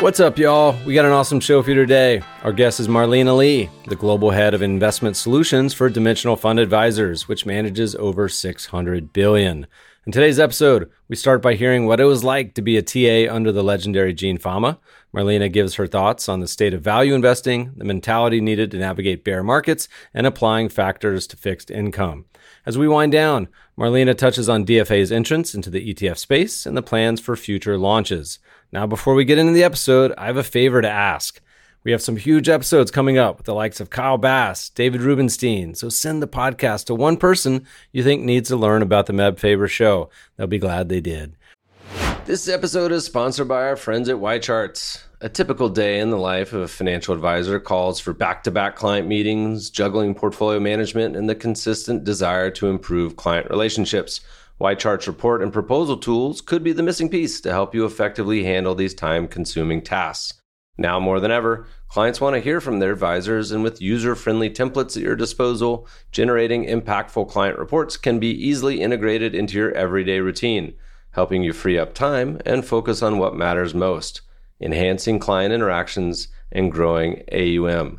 [0.00, 0.74] What's up, y'all?
[0.86, 2.22] We got an awesome show for you today.
[2.42, 7.28] Our guest is Marlena Lee, the global head of investment solutions for Dimensional Fund Advisors,
[7.28, 9.66] which manages over 600 billion.
[10.06, 13.30] In today's episode, we start by hearing what it was like to be a TA
[13.30, 14.78] under the legendary Gene Fama.
[15.14, 19.22] Marlena gives her thoughts on the state of value investing, the mentality needed to navigate
[19.22, 22.24] bear markets, and applying factors to fixed income.
[22.64, 26.82] As we wind down, Marlena touches on DFA's entrance into the ETF space and the
[26.82, 28.38] plans for future launches.
[28.72, 31.40] Now, before we get into the episode, I have a favor to ask.
[31.82, 35.74] We have some huge episodes coming up with the likes of Kyle Bass, David Rubenstein.
[35.74, 39.38] So send the podcast to one person you think needs to learn about the Meb
[39.38, 40.08] Faber show.
[40.36, 41.34] They'll be glad they did.
[42.26, 45.02] This episode is sponsored by our friends at YCharts.
[45.22, 48.76] A typical day in the life of a financial advisor calls for back to back
[48.76, 54.20] client meetings, juggling portfolio management, and the consistent desire to improve client relationships.
[54.60, 58.74] YChart's report and proposal tools could be the missing piece to help you effectively handle
[58.74, 60.40] these time consuming tasks.
[60.76, 64.50] Now more than ever, clients want to hear from their advisors, and with user friendly
[64.50, 70.20] templates at your disposal, generating impactful client reports can be easily integrated into your everyday
[70.20, 70.74] routine,
[71.12, 74.22] helping you free up time and focus on what matters most
[74.62, 77.98] enhancing client interactions and growing AUM.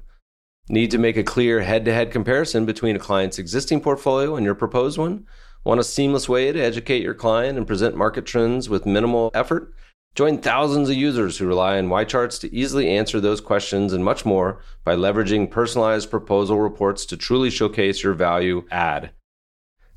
[0.70, 4.46] Need to make a clear head to head comparison between a client's existing portfolio and
[4.46, 5.26] your proposed one?
[5.64, 9.76] Want a seamless way to educate your client and present market trends with minimal effort?
[10.16, 14.26] Join thousands of users who rely on YCharts to easily answer those questions and much
[14.26, 19.12] more by leveraging personalized proposal reports to truly showcase your value add.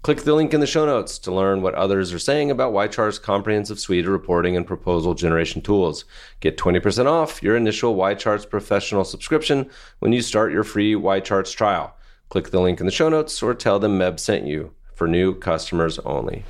[0.02, 3.18] Click the link in the show notes to learn what others are saying about YChart's
[3.18, 6.04] comprehensive suite of reporting and proposal generation tools.
[6.40, 11.96] Get 20% off your initial YCharts professional subscription when you start your free YCharts trial.
[12.28, 15.34] Click the link in the show notes or tell them Meb sent you for new
[15.34, 16.44] customers only.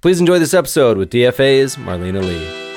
[0.00, 2.68] Please enjoy this episode with DFA's Marlena Lee.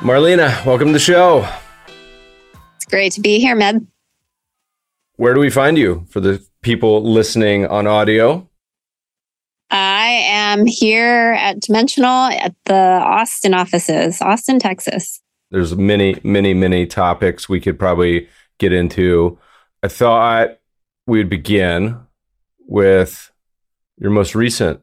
[0.00, 1.48] Marlena, welcome to the show.
[2.76, 3.86] It's great to be here, Meb.
[5.16, 8.48] Where do we find you for the people listening on audio?
[9.70, 15.20] I am here at Dimensional at the Austin offices, Austin, Texas.
[15.50, 18.28] There's many, many, many topics we could probably
[18.58, 19.38] get into.
[19.82, 20.58] I thought
[21.06, 21.98] we'd begin
[22.66, 23.30] with
[23.98, 24.80] your most recent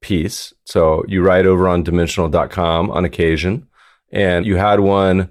[0.00, 0.54] piece.
[0.64, 3.66] So you write over on dimensional.com on occasion,
[4.12, 5.30] and you had one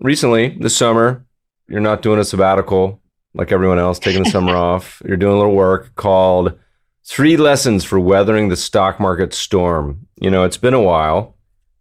[0.00, 1.24] recently this summer.
[1.68, 3.00] You're not doing a sabbatical
[3.34, 5.02] like everyone else, taking the summer off.
[5.06, 6.58] You're doing a little work called
[7.04, 10.06] Three Lessons for Weathering the Stock Market Storm.
[10.20, 11.36] You know, it's been a while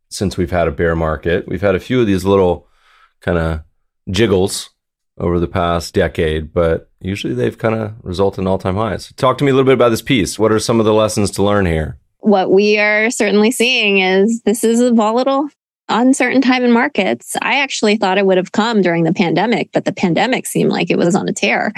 [0.09, 1.47] since we've had a bear market.
[1.47, 2.67] We've had a few of these little
[3.21, 3.61] kind of
[4.11, 4.69] jiggles
[5.17, 9.11] over the past decade, but usually they've kind of resulted in all time highs.
[9.13, 10.37] Talk to me a little bit about this piece.
[10.37, 11.97] What are some of the lessons to learn here?
[12.19, 15.49] What we are certainly seeing is this is a volatile,
[15.89, 17.35] uncertain time in markets.
[17.41, 20.89] I actually thought it would have come during the pandemic, but the pandemic seemed like
[20.89, 21.73] it was on a tear.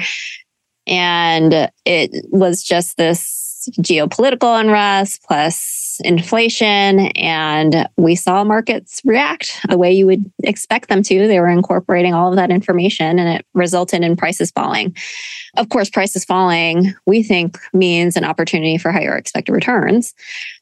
[0.88, 7.00] And it was just this geopolitical unrest plus inflation.
[7.16, 11.28] And we saw markets react the way you would expect them to.
[11.28, 14.96] They were incorporating all of that information and it resulted in prices falling.
[15.58, 20.14] Of course, prices falling, we think means an opportunity for higher expected returns.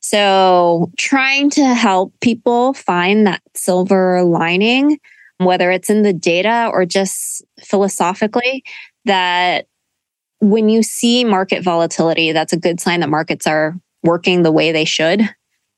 [0.01, 4.99] So trying to help people find that silver lining,
[5.37, 8.63] whether it's in the data or just philosophically,
[9.05, 9.67] that
[10.39, 14.71] when you see market volatility, that's a good sign that markets are working the way
[14.71, 15.21] they should.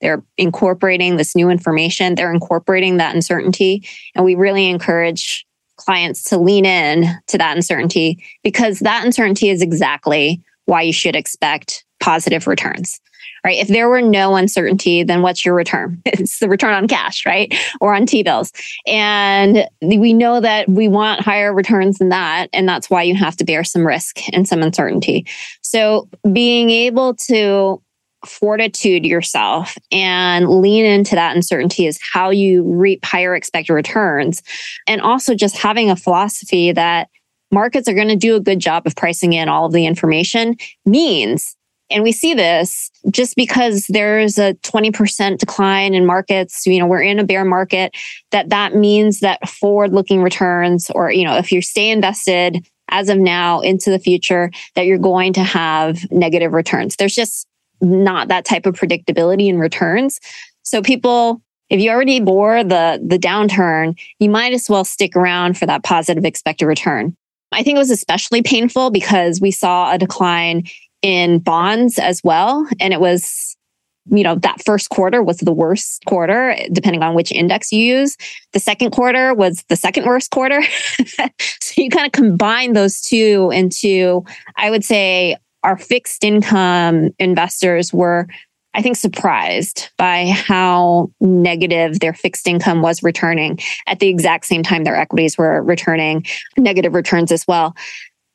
[0.01, 3.87] They're incorporating this new information, they're incorporating that uncertainty.
[4.15, 5.45] And we really encourage
[5.75, 11.15] clients to lean in to that uncertainty because that uncertainty is exactly why you should
[11.15, 12.99] expect positive returns
[13.43, 13.57] right?
[13.57, 16.01] If there were no uncertainty, then what's your return?
[16.19, 17.53] It's the return on cash, right?
[17.79, 18.51] Or on T bills.
[18.85, 22.47] And we know that we want higher returns than that.
[22.51, 25.25] And that's why you have to bear some risk and some uncertainty.
[25.61, 27.81] So being able to
[28.25, 34.43] fortitude yourself and lean into that uncertainty is how you reap higher expected returns.
[34.87, 37.09] And also just having a philosophy that
[37.51, 40.55] markets are going to do a good job of pricing in all of the information
[40.85, 41.55] means
[41.89, 47.01] And we see this just because there's a 20% decline in markets, you know, we're
[47.01, 47.95] in a bear market,
[48.31, 53.09] that that means that forward looking returns, or, you know, if you stay invested as
[53.09, 56.95] of now into the future, that you're going to have negative returns.
[56.95, 57.47] There's just
[57.81, 60.19] not that type of predictability in returns.
[60.63, 65.57] So people, if you already bore the, the downturn, you might as well stick around
[65.57, 67.15] for that positive expected return.
[67.51, 70.63] I think it was especially painful because we saw a decline
[71.01, 72.67] in bonds as well.
[72.79, 73.55] And it was,
[74.11, 78.17] you know, that first quarter was the worst quarter, depending on which index you use.
[78.53, 80.61] The second quarter was the second worst quarter.
[81.59, 84.23] so you kind of combine those two into,
[84.57, 88.27] I would say, our fixed income investors were
[88.75, 94.61] I think, surprised by how negative their fixed income was returning at the exact same
[94.61, 96.25] time their equities were returning
[96.55, 97.75] negative returns as well.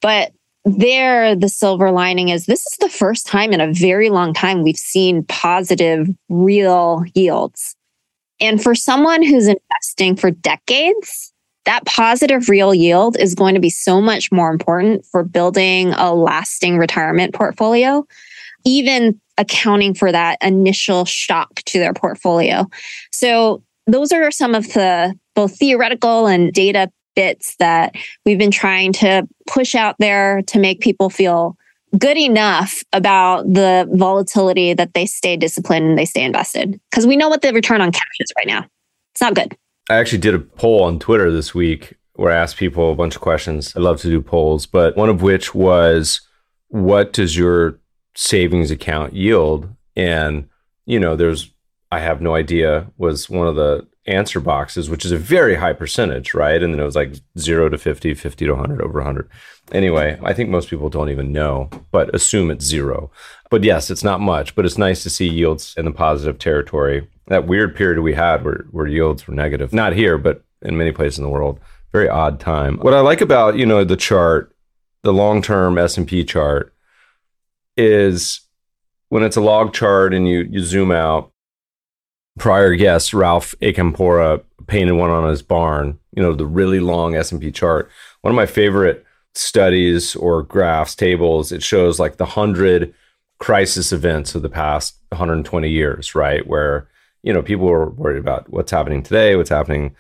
[0.03, 0.33] But
[0.65, 4.63] there, the silver lining is this is the first time in a very long time
[4.63, 7.77] we've seen positive real yields.
[8.41, 11.33] And for someone who's investing for decades,
[11.65, 16.15] that positive real yield is going to be so much more important for building a
[16.15, 18.07] lasting retirement portfolio,
[18.65, 22.67] even accounting for that initial shock to their portfolio.
[23.13, 27.95] So, those are some of the both theoretical and data bits that
[28.25, 31.57] we've been trying to push out there to make people feel
[31.99, 36.81] good enough about the volatility that they stay disciplined and they stay invested.
[36.91, 38.65] Because we know what the return on cash is right now.
[39.13, 39.57] It's not good.
[39.91, 43.17] I actually did a poll on Twitter this week where I asked people a bunch
[43.17, 43.75] of questions.
[43.77, 46.21] I love to do polls, but one of which was
[46.69, 47.79] what does your
[48.15, 49.69] savings account yield?
[49.97, 50.49] And,
[50.87, 51.51] you know, there's,
[51.93, 55.73] I have no idea was one of the answer boxes, which is a very high
[55.73, 56.63] percentage, right?
[56.63, 59.29] And then it was like zero to 50, 50 to 100, over 100.
[59.73, 63.11] Anyway, I think most people don't even know, but assume it's zero.
[63.51, 67.09] But yes, it's not much, but it's nice to see yields in the positive territory.
[67.29, 70.93] That weird period we had where, where yields were negative, not here, but in many
[70.93, 71.59] places in the world.
[71.93, 72.79] Very odd time.
[72.79, 74.55] What I like about, you know, the chart,
[75.03, 76.75] the long-term S&P chart
[77.77, 78.41] is
[79.09, 81.31] when it's a log chart and you you zoom out,
[82.39, 85.99] prior guest Ralph Acampora painted one on his barn.
[86.13, 87.91] You know the really long S and P chart.
[88.23, 89.05] One of my favorite
[89.35, 91.53] studies or graphs tables.
[91.53, 92.95] It shows like the hundred
[93.39, 96.47] crisis events of the past 120 years, right?
[96.47, 96.89] Where
[97.23, 99.95] you know people were worried about what's happening today, what's happening,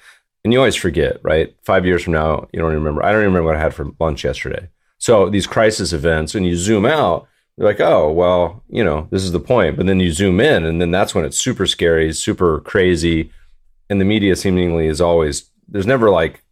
[0.44, 1.54] and you always forget, right?
[1.62, 3.04] Five years from now, you don't remember.
[3.04, 4.68] I don't even remember what I had for lunch yesterday.
[4.98, 9.22] So these crisis events, and you zoom out, you're like, oh, well, you know, this
[9.22, 9.76] is the point.
[9.76, 13.30] But then you zoom in, and then that's when it's super scary, super crazy.
[13.88, 16.42] And the media seemingly is always, there's never like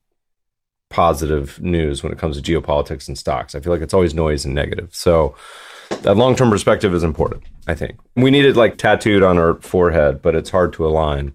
[0.91, 3.55] positive news when it comes to geopolitics and stocks.
[3.55, 4.95] I feel like it's always noise and negative.
[4.95, 5.35] So
[6.03, 7.99] that long term perspective is important, I think.
[8.15, 11.35] We need it like tattooed on our forehead, but it's hard to align.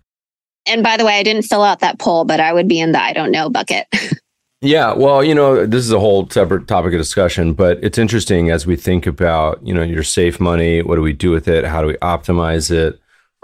[0.66, 2.92] And by the way, I didn't fill out that poll, but I would be in
[2.92, 3.88] the I don't know bucket.
[4.68, 8.52] Yeah, well, you know, this is a whole separate topic of discussion, but it's interesting
[8.52, 11.64] as we think about, you know, your safe money, what do we do with it?
[11.64, 13.00] How do we optimize it?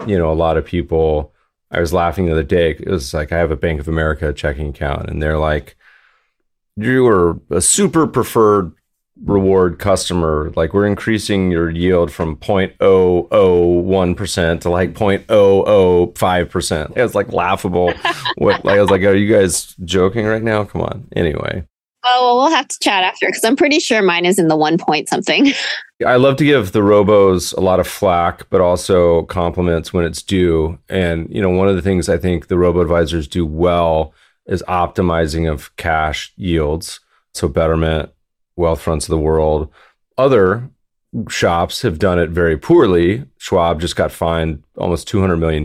[0.06, 1.32] You know, a lot of people,
[1.70, 2.72] I was laughing the other day.
[2.72, 5.78] It was like, I have a Bank of America checking account, and they're like,
[6.76, 8.72] you are a super preferred
[9.22, 17.32] reward customer like we're increasing your yield from 0.001% to like 0.005% it was like
[17.32, 17.94] laughable
[18.38, 21.64] what like i was like are you guys joking right now come on anyway
[22.06, 24.56] Oh, well, we'll have to chat after because I'm pretty sure mine is in the
[24.56, 25.52] one point something.
[26.06, 30.22] I love to give the robos a lot of flack, but also compliments when it's
[30.22, 30.78] due.
[30.88, 34.12] And, you know, one of the things I think the robo advisors do well
[34.46, 37.00] is optimizing of cash yields.
[37.32, 38.10] So Betterment,
[38.58, 39.70] Wealthfronts of the world.
[40.16, 40.70] Other
[41.28, 43.24] shops have done it very poorly.
[43.38, 45.64] Schwab just got fined almost $200 million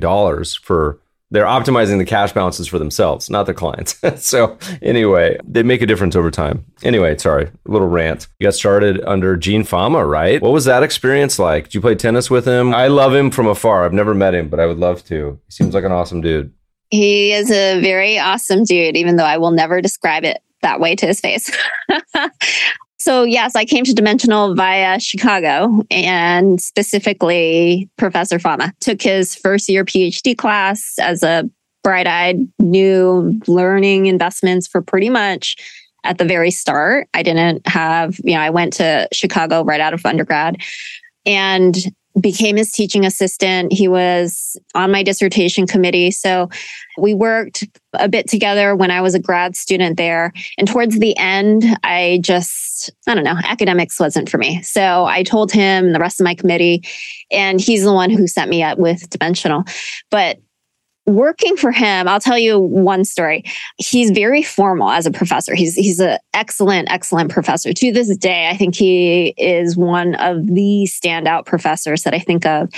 [0.61, 0.99] for
[1.31, 4.01] they're optimizing the cash balances for themselves, not their clients.
[4.23, 6.65] so anyway, they make a difference over time.
[6.83, 8.27] Anyway, sorry, little rant.
[8.39, 10.41] You got started under Gene Fama, right?
[10.41, 11.65] What was that experience like?
[11.65, 12.73] Did you play tennis with him?
[12.73, 13.85] I love him from afar.
[13.85, 15.39] I've never met him, but I would love to.
[15.45, 16.51] He seems like an awesome dude.
[16.89, 20.95] He is a very awesome dude, even though I will never describe it that way
[20.95, 21.49] to his face.
[22.99, 28.73] so, yes, I came to Dimensional via Chicago and specifically Professor Fama.
[28.79, 31.49] Took his first year PhD class as a
[31.83, 35.55] bright eyed, new learning investments for pretty much
[36.03, 37.07] at the very start.
[37.13, 40.57] I didn't have, you know, I went to Chicago right out of undergrad.
[41.25, 41.75] And
[42.21, 43.71] became his teaching assistant.
[43.71, 46.11] He was on my dissertation committee.
[46.11, 46.49] So
[46.97, 50.31] we worked a bit together when I was a grad student there.
[50.57, 54.61] And towards the end, I just, I don't know, academics wasn't for me.
[54.63, 56.83] So I told him, the rest of my committee,
[57.31, 59.63] and he's the one who set me up with Dimensional.
[60.11, 60.39] But
[61.09, 63.43] working for him, I'll tell you one story.
[63.77, 65.55] He's very formal as a professor.
[65.55, 67.73] He's he's an excellent, excellent professor.
[67.73, 72.45] To this day, I think he is one of the standout professors that I think
[72.45, 72.69] of.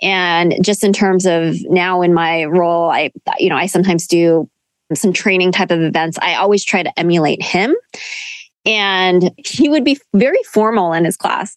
[0.00, 4.48] And just in terms of now in my role, I you know, I sometimes do
[4.94, 6.18] some training type of events.
[6.20, 7.74] I always try to emulate him.
[8.66, 11.54] And he would be very formal in his class.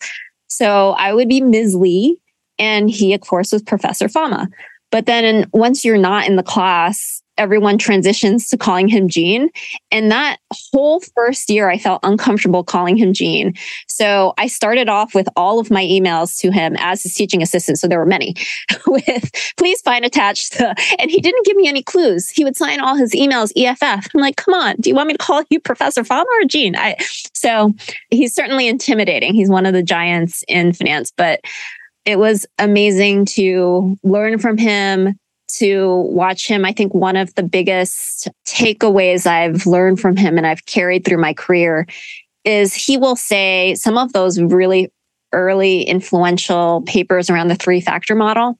[0.47, 1.75] So I would be Ms.
[1.75, 2.17] Lee,
[2.59, 4.47] and he, of course, was Professor Fama.
[4.93, 9.49] But then once you're not in the class, everyone transitions to calling him Gene.
[9.89, 13.55] And that whole first year, I felt uncomfortable calling him Gene.
[13.87, 17.79] So I started off with all of my emails to him as his teaching assistant.
[17.79, 18.35] So there were many
[18.85, 20.61] with please find attached.
[20.61, 22.29] And he didn't give me any clues.
[22.29, 24.07] He would sign all his emails EFF.
[24.13, 26.75] I'm like, come on, do you want me to call you Professor Fama or Gene?
[26.75, 26.97] I,
[27.33, 27.73] so
[28.11, 29.33] he's certainly intimidating.
[29.33, 31.41] He's one of the giants in finance, but
[32.05, 35.17] it was amazing to learn from him,
[35.57, 36.65] to watch him.
[36.65, 41.19] I think one of the biggest takeaways I've learned from him and I've carried through
[41.19, 41.85] my career
[42.43, 44.91] is he will say some of those really
[45.31, 48.57] early influential papers around the three factor model.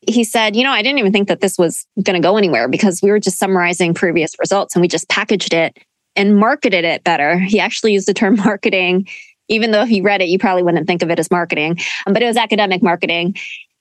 [0.00, 2.68] He said, You know, I didn't even think that this was going to go anywhere
[2.68, 5.78] because we were just summarizing previous results and we just packaged it
[6.16, 7.38] and marketed it better.
[7.38, 9.06] He actually used the term marketing
[9.48, 12.12] even though if you read it, you probably wouldn't think of it as marketing, um,
[12.12, 13.36] but it was academic marketing.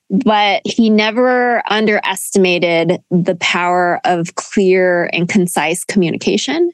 [0.10, 6.72] But he never underestimated the power of clear and concise communication.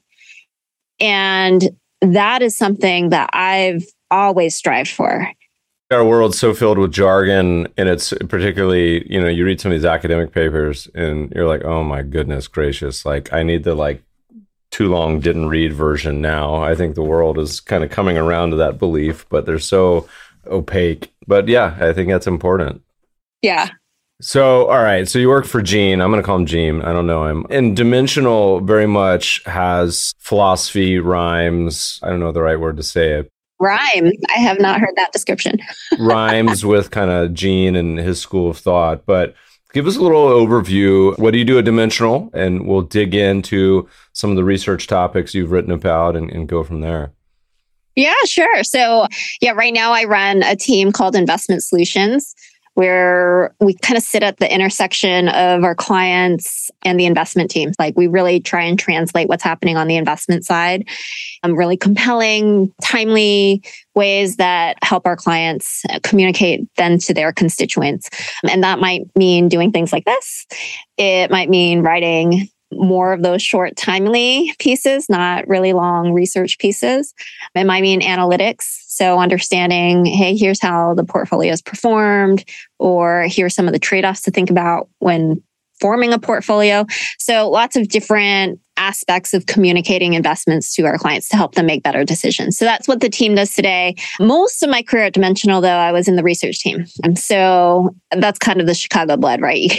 [1.00, 1.70] And
[2.02, 5.28] that is something that I've always strived for.
[5.90, 9.78] Our world's so filled with jargon, and it's particularly, you know, you read some of
[9.78, 14.04] these academic papers and you're like, oh my goodness gracious, like I need to like
[14.74, 16.56] too long didn't read version now.
[16.56, 20.10] I think the world is kind of coming around to that belief, but they're so
[20.48, 21.14] opaque.
[21.28, 22.82] But yeah, I think that's important.
[23.44, 23.70] Yeah.
[24.20, 25.08] So, all right.
[25.08, 26.02] So you work for Gene.
[26.02, 26.82] I'm going to call him Gene.
[26.82, 27.46] I don't know him.
[27.52, 32.00] And Dimensional very much has philosophy, rhymes.
[32.02, 33.30] I don't know the right word to say it.
[33.60, 34.12] Rhyme.
[34.36, 35.60] I have not heard that description.
[36.00, 39.06] rhymes with kind of Gene and his school of thought.
[39.06, 39.36] But
[39.74, 41.18] Give us a little overview.
[41.18, 42.30] What do you do at Dimensional?
[42.34, 46.64] And we'll dig into some of the research topics you've written about and, and go
[46.64, 47.12] from there.
[47.96, 48.64] Yeah, sure.
[48.64, 49.08] So,
[49.42, 52.36] yeah, right now I run a team called Investment Solutions
[52.76, 57.76] where we kind of sit at the intersection of our clients and the investment teams.
[57.78, 60.88] Like we really try and translate what's happening on the investment side.
[61.44, 63.64] Um, really compelling, timely
[63.96, 68.10] ways that help our clients communicate then to their constituents.
[68.50, 70.48] And that might mean doing things like this.
[70.98, 77.14] It might mean writing more of those short, timely pieces, not really long research pieces.
[77.56, 78.83] It might mean analytics.
[78.94, 82.46] So, understanding, hey, here's how the portfolio is performed,
[82.80, 85.42] or here's some of the trade offs to think about when
[85.80, 86.86] forming a portfolio.
[87.18, 91.84] So, lots of different aspects of communicating investments to our clients to help them make
[91.84, 92.58] better decisions.
[92.58, 93.96] So that's what the team does today.
[94.20, 96.86] Most of my career at Dimensional, though, I was in the research team.
[97.04, 99.72] And so that's kind of the Chicago blood, right?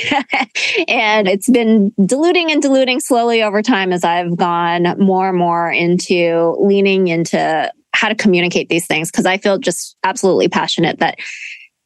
[0.88, 5.70] and it's been diluting and diluting slowly over time as I've gone more and more
[5.70, 11.18] into leaning into how to communicate these things because I feel just absolutely passionate that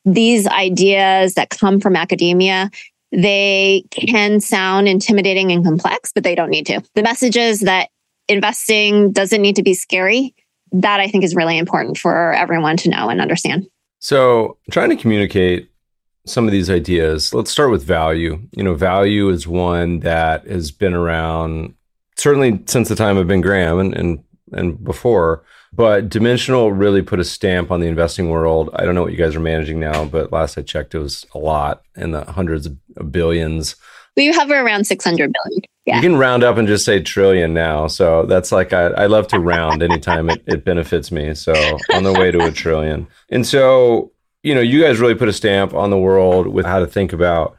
[0.05, 2.71] these ideas that come from academia
[3.13, 6.83] they can sound intimidating and complex, but they don't need to.
[6.95, 7.89] The message is that
[8.29, 10.35] investing doesn't need to be scary.
[10.73, 13.67] That I think is really important for everyone to know and understand.
[14.01, 15.71] So, trying to communicate
[16.27, 18.39] some of these ideas, let's start with value.
[18.53, 21.75] You know, value is one that has been around
[22.17, 25.45] certainly since the time of Ben Graham and, and, and before.
[25.73, 28.71] But Dimensional really put a stamp on the investing world.
[28.75, 31.27] I don't know what you guys are managing now, but last I checked, it was
[31.35, 33.77] a lot in the hundreds of billions.
[34.17, 35.63] We hover around 600 billion.
[35.85, 35.97] Yeah.
[35.97, 37.87] You can round up and just say trillion now.
[37.87, 41.35] So that's like, I, I love to round anytime it, it benefits me.
[41.35, 41.53] So
[41.93, 43.07] on the way to a trillion.
[43.31, 44.13] And so,
[44.43, 47.13] you know, you guys really put a stamp on the world with how to think
[47.13, 47.57] about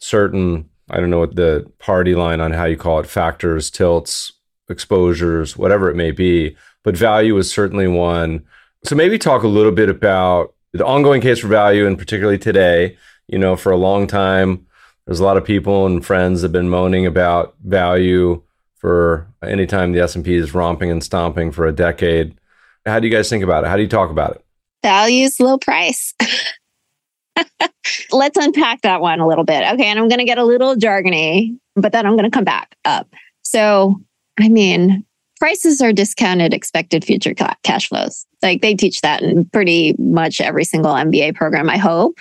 [0.00, 4.32] certain, I don't know what the party line on how you call it, factors, tilts,
[4.68, 8.44] exposures, whatever it may be but value is certainly one.
[8.84, 12.96] So maybe talk a little bit about the ongoing case for value, and particularly today.
[13.26, 14.66] You know, for a long time,
[15.06, 18.42] there's a lot of people and friends have been moaning about value
[18.76, 22.36] for any time the S&P is romping and stomping for a decade.
[22.84, 23.68] How do you guys think about it?
[23.68, 24.44] How do you talk about it?
[24.82, 26.12] Value's low price.
[28.12, 29.66] Let's unpack that one a little bit.
[29.72, 29.86] Okay.
[29.86, 32.76] And I'm going to get a little jargony, but then I'm going to come back
[32.84, 33.08] up.
[33.40, 34.02] So,
[34.40, 35.04] I mean,
[35.38, 38.26] prices are discounted expected future cash flows.
[38.42, 42.18] Like they teach that in pretty much every single MBA program, I hope.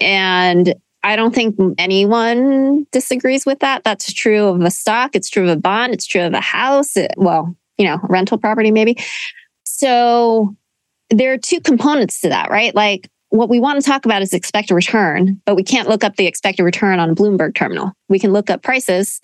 [0.00, 3.84] And I don't think anyone disagrees with that.
[3.84, 6.96] That's true of a stock, it's true of a bond, it's true of a house,
[6.96, 8.96] it, well, you know, rental property maybe.
[9.64, 10.56] So
[11.10, 12.74] there are two components to that, right?
[12.74, 16.16] Like what we want to talk about is expected return, but we can't look up
[16.16, 17.92] the expected return on a Bloomberg terminal.
[18.08, 19.20] We can look up prices.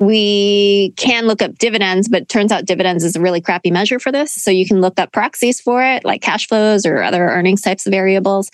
[0.00, 4.10] We can look up dividends, but turns out dividends is a really crappy measure for
[4.10, 4.32] this.
[4.32, 7.86] So you can look up proxies for it, like cash flows or other earnings types
[7.86, 8.50] of variables.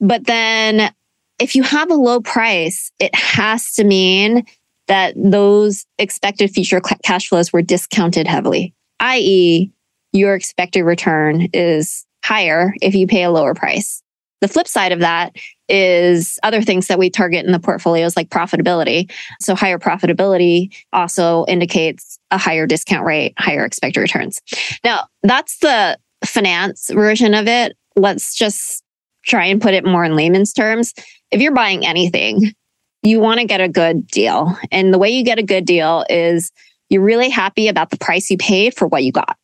[0.00, 0.92] But then
[1.38, 4.44] if you have a low price, it has to mean
[4.86, 9.72] that those expected future cash flows were discounted heavily, i.e.,
[10.12, 14.02] your expected return is higher if you pay a lower price.
[14.40, 15.36] The flip side of that
[15.68, 19.10] is other things that we target in the portfolios like profitability.
[19.40, 24.40] So higher profitability also indicates a higher discount rate, higher expected returns.
[24.84, 27.76] Now, that's the finance version of it.
[27.96, 28.82] Let's just
[29.24, 30.94] try and put it more in layman's terms.
[31.30, 32.52] If you're buying anything,
[33.02, 34.56] you want to get a good deal.
[34.70, 36.52] And the way you get a good deal is
[36.88, 39.36] you're really happy about the price you paid for what you got.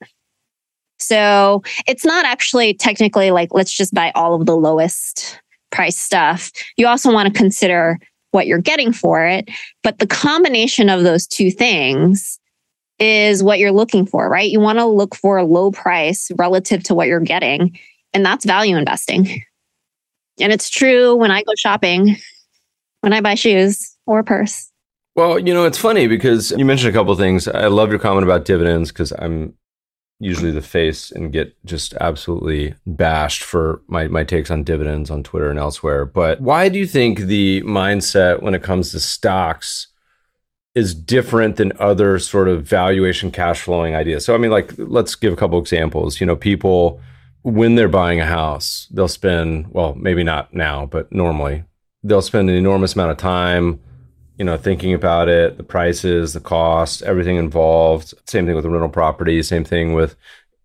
[0.99, 5.41] So it's not actually technically like, let's just buy all of the lowest
[5.73, 6.53] price stuff.
[6.77, 7.99] You also want to consider
[8.31, 9.51] what you're getting for it.
[9.83, 12.39] But the combination of those two things
[12.99, 14.51] is what you're looking for, right?
[14.51, 17.79] You want to look for a low price relative to what you're getting.
[18.13, 19.43] And that's value investing.
[20.41, 22.17] And it's true when I go shopping,
[23.01, 24.71] when I buy shoes or a purse.
[25.15, 27.47] Well, you know, it's funny because you mentioned a couple things.
[27.47, 29.55] I love your comment about dividends because I'm
[30.23, 35.25] usually the face and get just absolutely bashed for my, my takes on dividends on
[35.25, 36.05] Twitter and elsewhere.
[36.05, 39.89] But why do you think the mindset when it comes to stocks
[40.77, 44.25] is different than other sort of valuation cash flowing ideas?
[44.25, 46.21] So, I mean, like, let's give a couple examples.
[46.21, 47.01] You know, people,
[47.43, 51.65] when they're buying a house, they'll spend, well, maybe not now, but normally,
[52.05, 53.81] they'll spend an enormous amount of time
[54.43, 58.13] you know, thinking about it, the prices, the cost, everything involved.
[58.27, 59.41] Same thing with the rental property.
[59.41, 60.17] Same thing with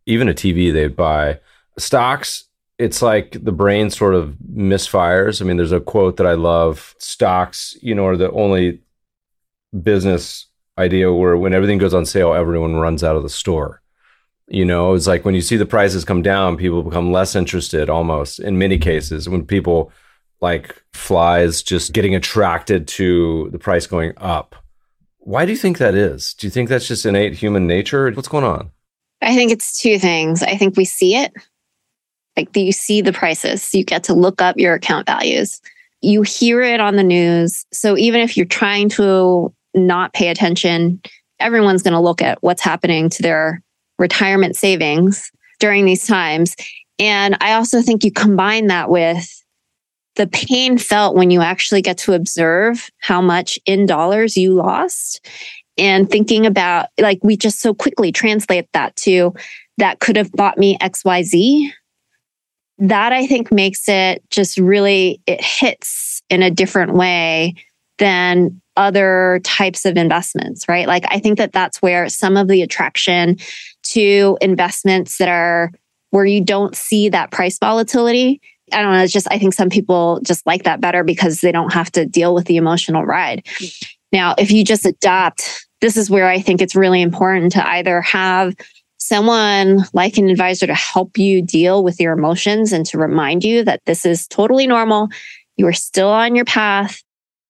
[0.07, 1.39] even a TV they'd buy.
[1.77, 2.45] Stocks,
[2.79, 5.43] it's like the brain sort of misfires.
[5.43, 8.81] I mean, there's a quote that I love stocks, you know, are the only
[9.83, 10.47] business
[10.79, 13.83] idea where when everything goes on sale, everyone runs out of the store.
[14.47, 17.91] You know, it's like when you see the prices come down, people become less interested
[17.91, 19.29] almost in many cases.
[19.29, 19.91] When people
[20.41, 24.55] like flies just getting attracted to the price going up.
[25.19, 26.33] Why do you think that is?
[26.33, 28.09] Do you think that's just innate human nature?
[28.11, 28.71] What's going on?
[29.21, 30.43] I think it's two things.
[30.43, 31.33] I think we see it.
[32.35, 35.59] Like you see the prices, you get to look up your account values.
[36.01, 37.65] You hear it on the news.
[37.73, 41.01] So even if you're trying to not pay attention,
[41.39, 43.63] everyone's going to look at what's happening to their
[43.97, 46.55] retirement savings during these times.
[46.99, 49.36] And I also think you combine that with
[50.17, 55.25] the pain felt when you actually get to observe how much in dollars you lost
[55.77, 59.33] and thinking about like we just so quickly translate that to
[59.77, 61.71] that could have bought me xyz
[62.79, 67.53] that i think makes it just really it hits in a different way
[67.99, 70.87] than other types of investments right?
[70.87, 73.37] Like i think that that's where some of the attraction
[73.83, 75.71] to investments that are
[76.09, 79.03] where you don't see that price volatility I don't know.
[79.03, 82.05] It's just, I think some people just like that better because they don't have to
[82.05, 83.43] deal with the emotional ride.
[83.45, 83.87] Mm-hmm.
[84.11, 88.01] Now, if you just adopt, this is where I think it's really important to either
[88.01, 88.55] have
[88.97, 93.63] someone like an advisor to help you deal with your emotions and to remind you
[93.63, 95.09] that this is totally normal.
[95.55, 97.01] You are still on your path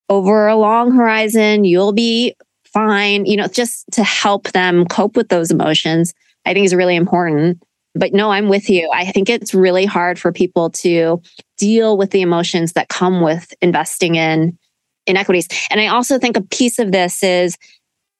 [0.10, 1.64] over a long horizon.
[1.64, 3.26] You'll be fine.
[3.26, 6.14] You know, just to help them cope with those emotions,
[6.46, 7.62] I think is really important.
[7.98, 8.90] But no, I'm with you.
[8.94, 11.22] I think it's really hard for people to
[11.58, 14.58] deal with the emotions that come with investing in
[15.06, 15.48] in equities.
[15.70, 17.58] And I also think a piece of this is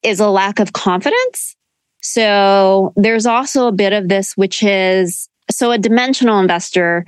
[0.02, 1.56] is a lack of confidence.
[2.00, 7.04] So there's also a bit of this which is so a dimensional investor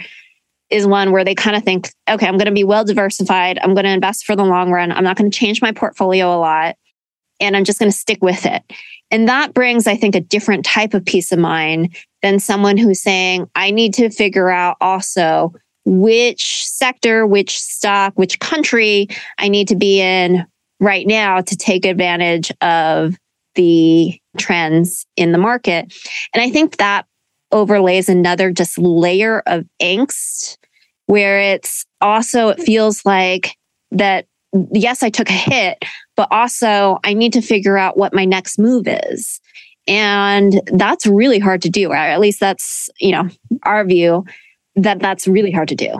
[0.70, 3.58] is one where they kind of think, okay, I'm going to be well diversified.
[3.60, 4.92] I'm going to invest for the long run.
[4.92, 6.76] I'm not going to change my portfolio a lot
[7.40, 8.62] and I'm just going to stick with it.
[9.10, 13.02] And that brings, I think, a different type of peace of mind than someone who's
[13.02, 15.52] saying, I need to figure out also
[15.84, 20.46] which sector, which stock, which country I need to be in
[20.78, 23.16] right now to take advantage of
[23.54, 25.92] the trends in the market.
[26.32, 27.06] And I think that
[27.52, 30.56] overlays another just layer of angst
[31.06, 33.56] where it's also, it feels like
[33.90, 34.26] that,
[34.72, 35.84] yes, I took a hit,
[36.20, 39.40] but also I need to figure out what my next move is.
[39.86, 41.92] And that's really hard to do.
[41.92, 43.30] Or at least that's, you know,
[43.62, 44.26] our view
[44.76, 45.98] that that's really hard to do.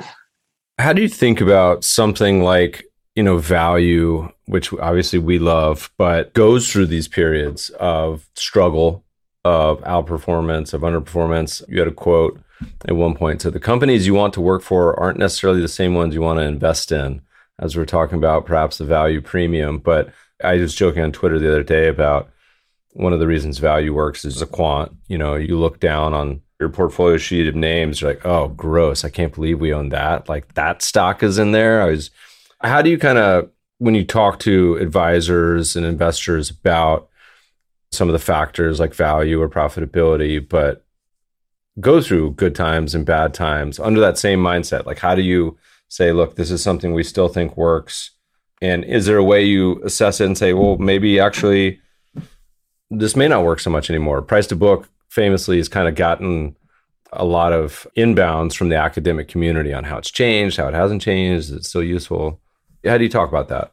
[0.79, 6.35] How do you think about something like, you know, value, which obviously we love, but
[6.35, 9.03] goes through these periods of struggle,
[9.47, 11.67] of outperformance, of underperformance?
[11.67, 12.39] You had a quote
[12.85, 13.41] at one point.
[13.41, 16.41] So the companies you want to work for aren't necessarily the same ones you want
[16.41, 17.23] to invest in,
[17.61, 19.79] as we're talking about perhaps the value premium.
[19.79, 22.31] But I was joking on Twitter the other day about
[22.93, 24.93] one of the reasons value works is a quant.
[25.07, 29.05] You know, you look down on your portfolio sheet of names, you're like, oh, gross.
[29.05, 30.29] I can't believe we own that.
[30.29, 31.81] Like that stock is in there.
[31.81, 32.11] I was,
[32.63, 37.09] how do you kind of, when you talk to advisors and investors about
[37.93, 40.85] some of the factors like value or profitability, but
[41.81, 44.85] go through good times and bad times under that same mindset?
[44.85, 45.57] Like, how do you
[45.91, 48.13] say, look, this is something we still think works?
[48.63, 51.81] And is there a way you assess it and say, well, maybe actually
[52.91, 54.23] this may not work so much anymore?
[54.23, 56.57] Price to book famously has kind of gotten
[57.13, 61.03] a lot of inbounds from the academic community on how it's changed, how it hasn't
[61.03, 62.41] changed, it's still useful.
[62.85, 63.73] How do you talk about that?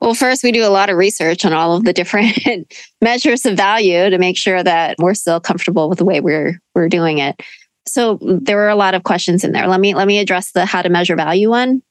[0.00, 2.38] Well, first, we do a lot of research on all of the different
[3.00, 6.88] measures of value to make sure that we're still comfortable with the way we're we're
[6.88, 7.40] doing it.
[7.86, 9.66] So mm, there were a lot of questions in there.
[9.66, 11.82] Let me let me address the how to measure value one,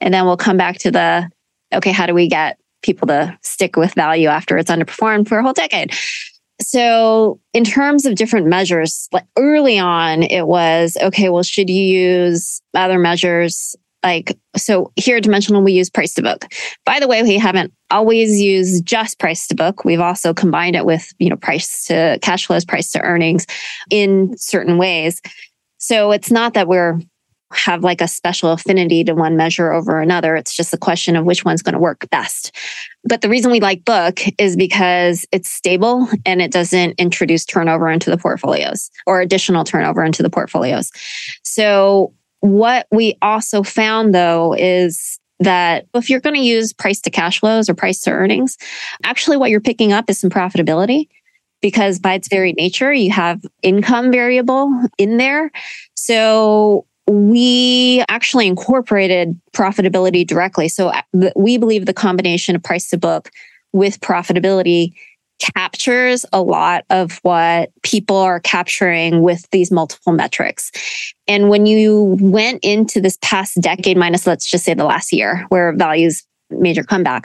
[0.00, 1.30] and then we'll come back to the
[1.74, 5.42] okay, how do we get people to stick with value after it's underperformed for a
[5.42, 5.92] whole decade?
[6.60, 11.82] So, in terms of different measures, like early on, it was okay, well, should you
[11.82, 16.46] use other measures like so here at dimensional we use price to book.
[16.84, 19.84] By the way we haven't always used just price to book.
[19.84, 23.46] We've also combined it with you know price to cash flows price to earnings
[23.90, 25.20] in certain ways.
[25.78, 27.00] So it's not that we're
[27.52, 30.34] have like a special affinity to one measure over another.
[30.34, 32.54] It's just a question of which one's going to work best.
[33.04, 37.88] But the reason we like book is because it's stable and it doesn't introduce turnover
[37.88, 40.90] into the portfolios or additional turnover into the portfolios.
[41.44, 47.10] So what we also found though is that if you're going to use price to
[47.10, 48.56] cash flows or price to earnings,
[49.04, 51.08] actually what you're picking up is some profitability
[51.60, 55.50] because by its very nature, you have income variable in there.
[55.94, 60.68] So we actually incorporated profitability directly.
[60.68, 61.02] So uh,
[61.36, 63.30] we believe the combination of price to book
[63.72, 64.92] with profitability
[65.38, 70.70] captures a lot of what people are capturing with these multiple metrics.
[71.28, 75.44] And when you went into this past decade, minus let's just say the last year,
[75.48, 77.24] where values major comeback.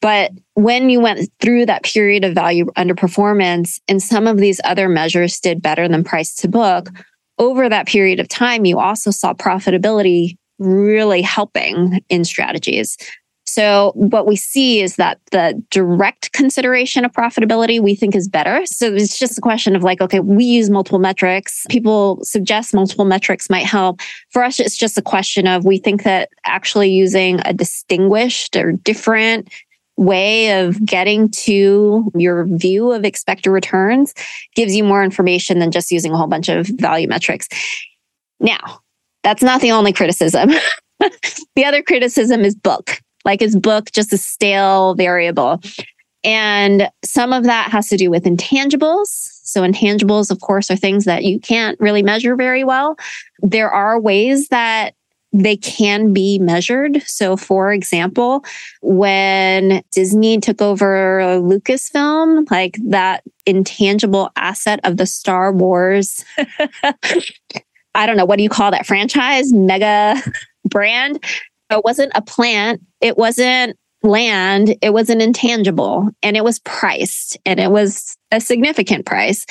[0.00, 4.88] But when you went through that period of value underperformance and some of these other
[4.88, 6.90] measures did better than price to book,
[7.38, 12.96] over that period of time, you also saw profitability really helping in strategies.
[13.46, 18.66] So what we see is that the direct consideration of profitability we think is better.
[18.66, 21.64] So it's just a question of like, okay, we use multiple metrics.
[21.70, 24.00] People suggest multiple metrics might help.
[24.30, 28.72] For us, it's just a question of we think that actually using a distinguished or
[28.72, 29.48] different
[29.96, 34.12] way of getting to your view of expected returns
[34.54, 37.48] gives you more information than just using a whole bunch of value metrics.
[38.40, 38.80] Now,
[39.22, 40.50] that's not the only criticism.
[41.56, 45.60] the other criticism is book like his book just a stale variable.
[46.24, 49.08] And some of that has to do with intangibles.
[49.08, 52.96] So, intangibles, of course, are things that you can't really measure very well.
[53.42, 54.94] There are ways that
[55.32, 57.02] they can be measured.
[57.02, 58.44] So, for example,
[58.80, 66.24] when Disney took over Lucasfilm, like that intangible asset of the Star Wars,
[67.94, 69.52] I don't know, what do you call that franchise?
[69.52, 70.20] Mega
[70.64, 71.22] brand.
[71.70, 72.80] It wasn't a plant.
[73.00, 74.76] It wasn't land.
[74.82, 79.44] It was an intangible and it was priced and it was a significant price.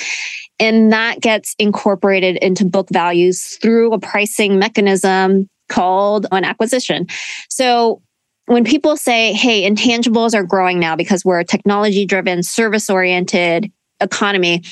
[0.59, 7.07] And that gets incorporated into book values through a pricing mechanism called an acquisition.
[7.49, 8.01] So
[8.45, 13.71] when people say, hey, intangibles are growing now because we're a technology driven, service oriented
[13.99, 14.63] economy,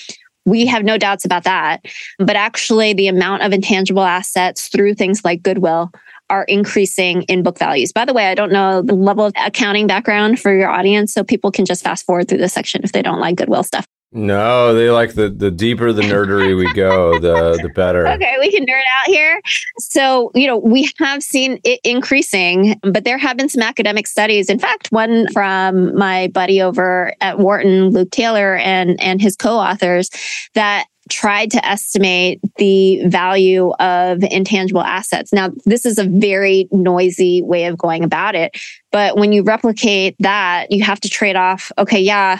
[0.45, 1.85] we have no doubts about that.
[2.19, 5.91] But actually, the amount of intangible assets through things like goodwill
[6.33, 7.91] are increasing in book values.
[7.91, 11.23] By the way, I don't know the level of accounting background for your audience, so
[11.23, 13.85] people can just fast forward through this section if they don't like Goodwill stuff.
[14.15, 18.07] No, they like the the deeper the nerdery we go, the the better.
[18.13, 19.41] Okay, we can nerd out here.
[19.79, 24.49] So, you know, we have seen it increasing, but there have been some academic studies.
[24.49, 30.11] In fact, one from my buddy over at Wharton, Luke Taylor, and and his co-authors
[30.53, 35.31] that tried to estimate the value of intangible assets.
[35.31, 38.57] Now, this is a very noisy way of going about it.
[38.91, 42.39] But when you replicate that, you have to trade off, okay, yeah,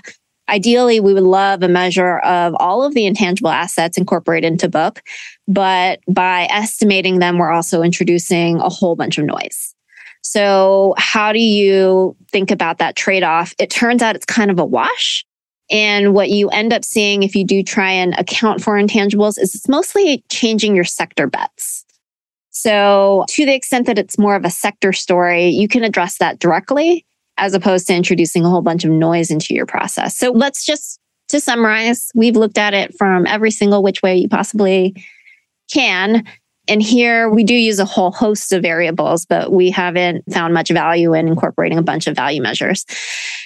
[0.50, 5.02] ideally we would love a measure of all of the intangible assets incorporated into book
[5.48, 9.74] but by estimating them we're also introducing a whole bunch of noise
[10.22, 14.66] so how do you think about that trade-off it turns out it's kind of a
[14.66, 15.26] wash
[15.70, 19.56] and what you end up seeing if you do try and account for intangibles is
[19.56, 21.86] it's mostly changing your sector bets
[22.50, 26.40] so to the extent that it's more of a sector story you can address that
[26.40, 27.06] directly
[27.38, 30.18] as opposed to introducing a whole bunch of noise into your process.
[30.18, 31.00] So let's just
[31.30, 35.04] to summarize, we've looked at it from every single which way you possibly
[35.72, 36.24] can.
[36.68, 40.70] And here we do use a whole host of variables, but we haven't found much
[40.70, 42.86] value in incorporating a bunch of value measures.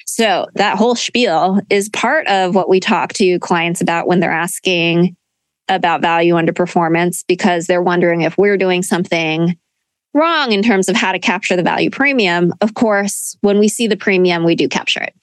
[0.06, 4.32] So that whole spiel is part of what we talk to clients about when they're
[4.32, 5.16] asking
[5.70, 9.58] about value underperformance because they're wondering if we're doing something
[10.14, 13.88] wrong in terms of how to capture the value premium, of course, when we see
[13.88, 15.14] the premium, we do capture it.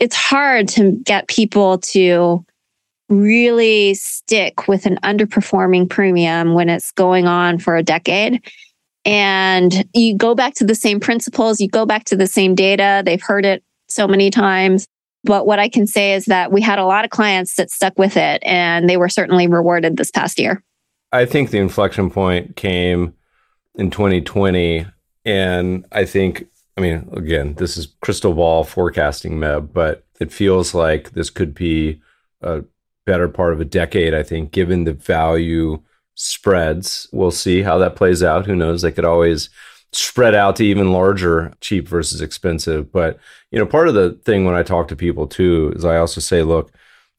[0.00, 2.44] It's hard to get people to
[3.10, 8.42] really stick with an underperforming premium when it's going on for a decade.
[9.04, 13.02] And you go back to the same principles, you go back to the same data,
[13.04, 14.86] they've heard it so many times.
[15.24, 17.98] But what I can say is that we had a lot of clients that stuck
[17.98, 20.62] with it and they were certainly rewarded this past year.
[21.12, 23.14] I think the inflection point came
[23.74, 24.86] in 2020.
[25.24, 26.46] And I think,
[26.76, 31.54] I mean, again, this is crystal ball forecasting, Meb, but it feels like this could
[31.54, 32.00] be
[32.42, 32.62] a
[33.06, 35.82] better part of a decade, I think, given the value
[36.14, 37.08] spreads.
[37.12, 38.46] We'll see how that plays out.
[38.46, 38.82] Who knows?
[38.82, 39.48] They could always
[39.92, 42.92] spread out to even larger cheap versus expensive.
[42.92, 43.18] But,
[43.50, 46.20] you know, part of the thing when I talk to people too is I also
[46.20, 46.72] say, look,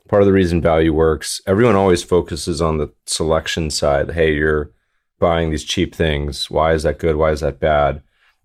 [0.08, 4.12] part of the reason value works, everyone always focuses on the selection side.
[4.12, 4.72] Hey, you're
[5.20, 6.50] buying these cheap things.
[6.50, 7.16] Why is that good?
[7.16, 8.02] Why is that bad?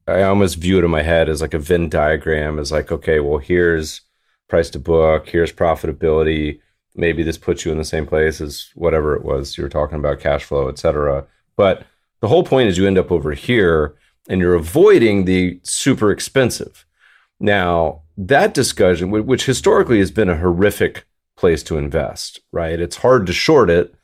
[0.09, 3.18] I almost view it in my head as like a Venn diagram as like, okay,
[3.20, 4.03] well, here's
[4.49, 6.61] price to book, here's profitability.
[6.96, 9.98] Maybe this puts you in the same place as whatever it was you were talking
[9.98, 11.26] about, cash flow, et cetera.
[11.56, 11.85] But
[12.20, 13.94] the whole point is you end up over here
[14.28, 16.87] and you're avoiding the super expensive.
[17.38, 21.06] Now, that discussion, which historically has been a horrific
[21.37, 22.80] place to invest, right?
[22.80, 23.94] It's hard to short it,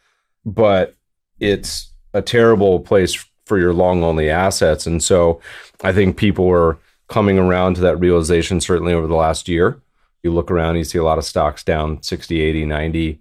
[0.45, 0.95] but
[1.41, 4.87] it's a terrible place for your long only assets.
[4.87, 5.41] And so
[5.83, 6.79] I think people are
[7.09, 9.81] coming around to that realization certainly over the last year.
[10.23, 13.21] You look around, you see a lot of stocks down 60, 80, 90,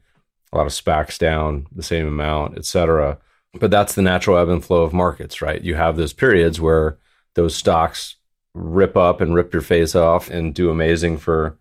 [0.53, 3.17] a lot of SPACs down the same amount, et cetera.
[3.59, 5.61] But that's the natural ebb and flow of markets, right?
[5.61, 6.97] You have those periods where
[7.35, 8.15] those stocks
[8.53, 11.57] rip up and rip your face off and do amazing for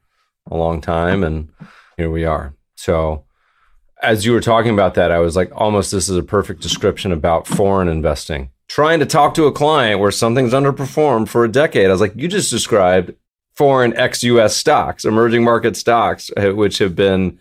[0.51, 1.25] a long time.
[1.25, 1.51] And
[1.97, 2.55] here we are.
[2.75, 3.25] So
[4.03, 7.13] as you were talking about that, I was like, almost this is a perfect description
[7.13, 8.51] about foreign investing.
[8.69, 11.87] Trying to talk to a client where something's underperformed for a decade.
[11.87, 13.13] I was like, you just described
[13.55, 17.39] foreign ex US stocks, emerging market stocks, uh, which have been,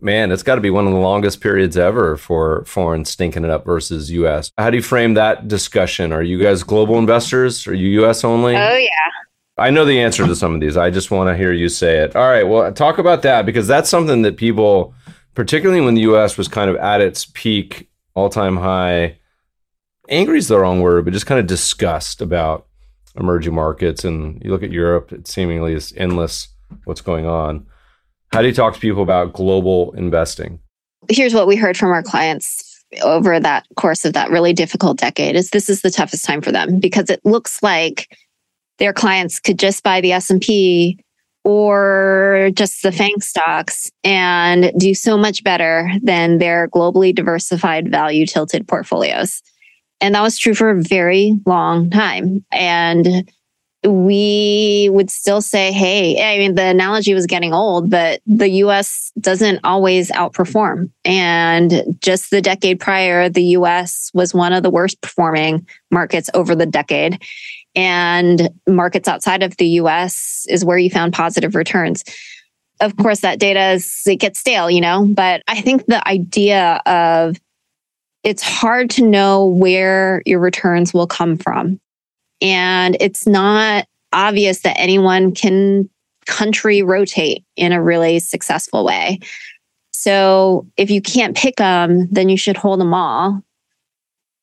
[0.00, 3.50] man, it's got to be one of the longest periods ever for foreign stinking it
[3.50, 4.50] up versus US.
[4.58, 6.12] How do you frame that discussion?
[6.12, 7.66] Are you guys global investors?
[7.66, 8.56] Are you US only?
[8.56, 8.88] Oh, yeah.
[9.56, 10.76] I know the answer to some of these.
[10.76, 12.16] I just want to hear you say it.
[12.16, 12.42] All right.
[12.42, 14.94] Well, talk about that because that's something that people
[15.34, 19.18] particularly when the US was kind of at its peak, all time high.
[20.08, 22.66] Angry is the wrong word, but just kind of disgust about
[23.16, 24.04] emerging markets.
[24.04, 26.48] And you look at Europe, it seemingly is endless
[26.84, 27.66] what's going on.
[28.32, 30.58] How do you talk to people about global investing?
[31.08, 35.36] Here's what we heard from our clients over that course of that really difficult decade
[35.36, 38.16] is this is the toughest time for them because it looks like
[38.78, 40.98] their clients could just buy the S&P
[41.44, 48.26] or just the FANG stocks and do so much better than their globally diversified value
[48.26, 49.42] tilted portfolios.
[50.04, 52.44] And that was true for a very long time.
[52.52, 53.26] And
[53.86, 59.12] we would still say, hey, I mean, the analogy was getting old, but the US
[59.18, 60.90] doesn't always outperform.
[61.06, 66.54] And just the decade prior, the US was one of the worst performing markets over
[66.54, 67.22] the decade
[67.74, 72.04] and markets outside of the US is where you found positive returns.
[72.78, 76.82] Of course, that data is, it gets stale, you know, but I think the idea
[76.84, 77.38] of
[78.24, 81.80] it's hard to know where your returns will come from.
[82.40, 85.88] And it's not obvious that anyone can
[86.26, 89.20] country rotate in a really successful way.
[89.92, 93.42] So if you can't pick them, then you should hold them all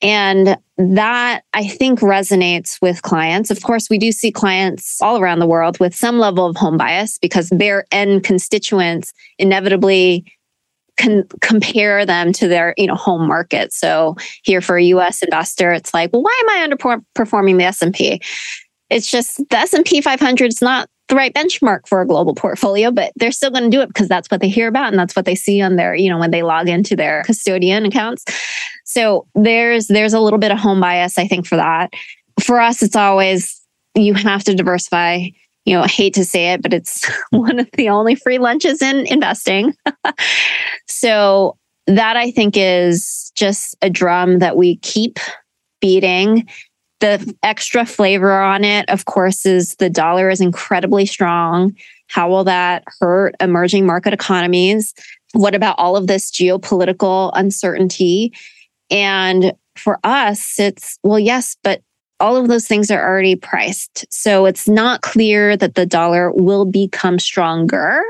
[0.02, 3.52] and that I think resonates with clients.
[3.52, 6.78] Of course, we do see clients all around the world with some level of home
[6.78, 10.26] bias because their end constituents inevitably
[10.98, 13.74] can compare them to their you know home market.
[13.74, 15.22] So here for a U.S.
[15.22, 18.22] investor, it's like, well, why am I underperforming the S and P?
[18.90, 22.34] It's just the S and P 500 is not the right benchmark for a global
[22.34, 25.00] portfolio, but they're still going to do it because that's what they hear about and
[25.00, 28.26] that's what they see on their you know when they log into their custodian accounts.
[28.86, 31.94] So there's there's a little bit of home bias, I think, for that.
[32.42, 33.62] For us, it's always
[33.96, 35.28] you have to diversify
[35.66, 38.82] you know, I hate to say it, but it's one of the only free lunches
[38.82, 39.76] in investing.
[40.88, 45.20] so that I think is just a drum that we keep
[45.80, 46.48] beating.
[47.00, 51.76] The extra flavor on it, of course, is the dollar is incredibly strong.
[52.08, 54.94] How will that hurt emerging market economies?
[55.34, 58.34] What about all of this geopolitical uncertainty?
[58.92, 61.82] And for us, it's, well, yes, but
[62.22, 64.06] all of those things are already priced.
[64.10, 68.02] So it's not clear that the dollar will become stronger.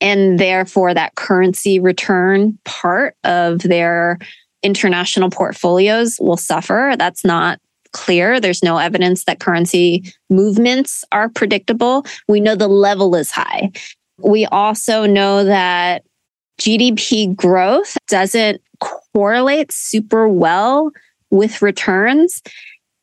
[0.00, 4.18] And therefore, that currency return part of their
[4.62, 6.94] international portfolios will suffer.
[6.98, 7.60] That's not
[7.92, 8.40] clear.
[8.40, 12.06] There's no evidence that currency movements are predictable.
[12.28, 13.72] We know the level is high.
[14.18, 16.02] We also know that
[16.60, 20.90] GDP growth doesn't correlate super well
[21.30, 22.42] with returns.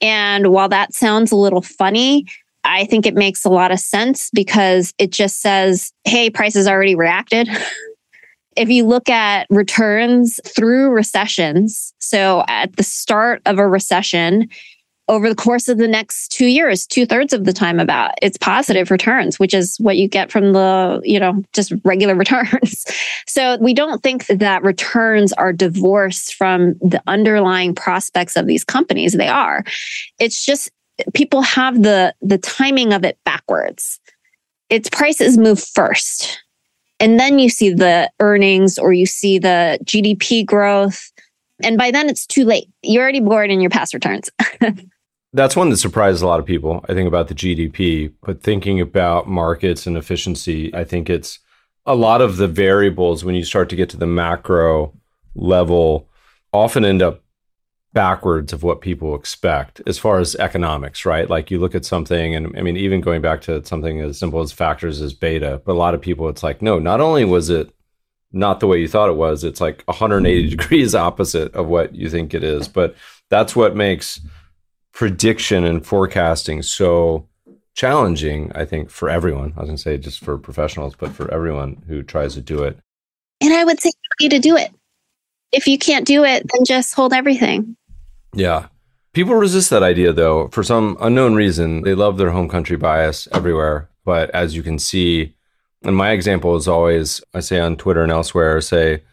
[0.02, 2.26] And while that sounds a little funny,
[2.64, 6.96] I think it makes a lot of sense because it just says, hey, prices already
[6.96, 7.50] reacted.
[8.58, 14.50] if you look at returns through recessions, so at the start of a recession,
[15.10, 18.38] over the course of the next two years, two thirds of the time about it's
[18.38, 22.86] positive returns, which is what you get from the, you know, just regular returns.
[23.26, 29.14] so we don't think that returns are divorced from the underlying prospects of these companies.
[29.14, 29.64] They are.
[30.20, 30.70] It's just
[31.14, 34.00] people have the the timing of it backwards.
[34.70, 36.44] Its prices move first.
[37.00, 41.12] And then you see the earnings or you see the GDP growth.
[41.64, 42.70] And by then it's too late.
[42.82, 44.30] You're already bored in your past returns.
[45.34, 48.14] That's one that surprises a lot of people, I think, about the GDP.
[48.22, 51.40] But thinking about markets and efficiency, I think it's
[51.86, 54.94] a lot of the variables when you start to get to the macro
[55.36, 56.08] level
[56.54, 57.24] often end up
[57.94, 61.30] backwards of what people expect as far as economics, right?
[61.30, 64.42] Like you look at something, and I mean, even going back to something as simple
[64.42, 67.50] as factors as beta, but a lot of people, it's like, no, not only was
[67.50, 67.74] it
[68.32, 72.10] not the way you thought it was, it's like 180 degrees opposite of what you
[72.10, 72.68] think it is.
[72.68, 72.96] But
[73.30, 74.22] that's what makes
[74.98, 77.24] prediction and forecasting so
[77.76, 79.54] challenging, I think, for everyone.
[79.56, 82.64] I was going to say just for professionals, but for everyone who tries to do
[82.64, 82.80] it.
[83.40, 84.72] And I would say you to do it.
[85.52, 87.78] If you can't do it, then just hold everything.
[88.34, 88.70] Yeah.
[89.14, 91.84] People resist that idea, though, for some unknown reason.
[91.84, 93.90] They love their home country bias everywhere.
[94.04, 95.36] But as you can see,
[95.84, 99.04] and my example is always I say on Twitter and elsewhere, say,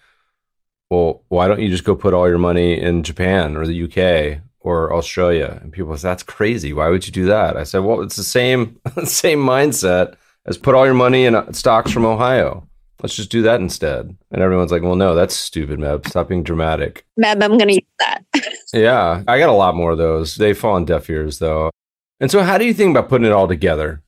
[0.89, 4.41] well, why don't you just go put all your money in Japan or the UK
[4.65, 5.61] or Australia.
[5.63, 6.73] And people say, that's crazy.
[6.73, 7.57] Why would you do that?
[7.57, 11.53] I said, well, it's the same, same mindset as put all your money in uh,
[11.53, 12.67] stocks from Ohio.
[13.03, 14.17] Let's just do that instead.
[14.31, 16.09] And everyone's like, well, no, that's stupid, Meb.
[16.09, 17.05] Stop being dramatic.
[17.23, 18.25] Meb, I'm going to use that.
[18.73, 19.23] yeah.
[19.29, 20.37] I got a lot more of those.
[20.37, 21.71] They fall on deaf ears, though.
[22.19, 24.03] And so, how do you think about putting it all together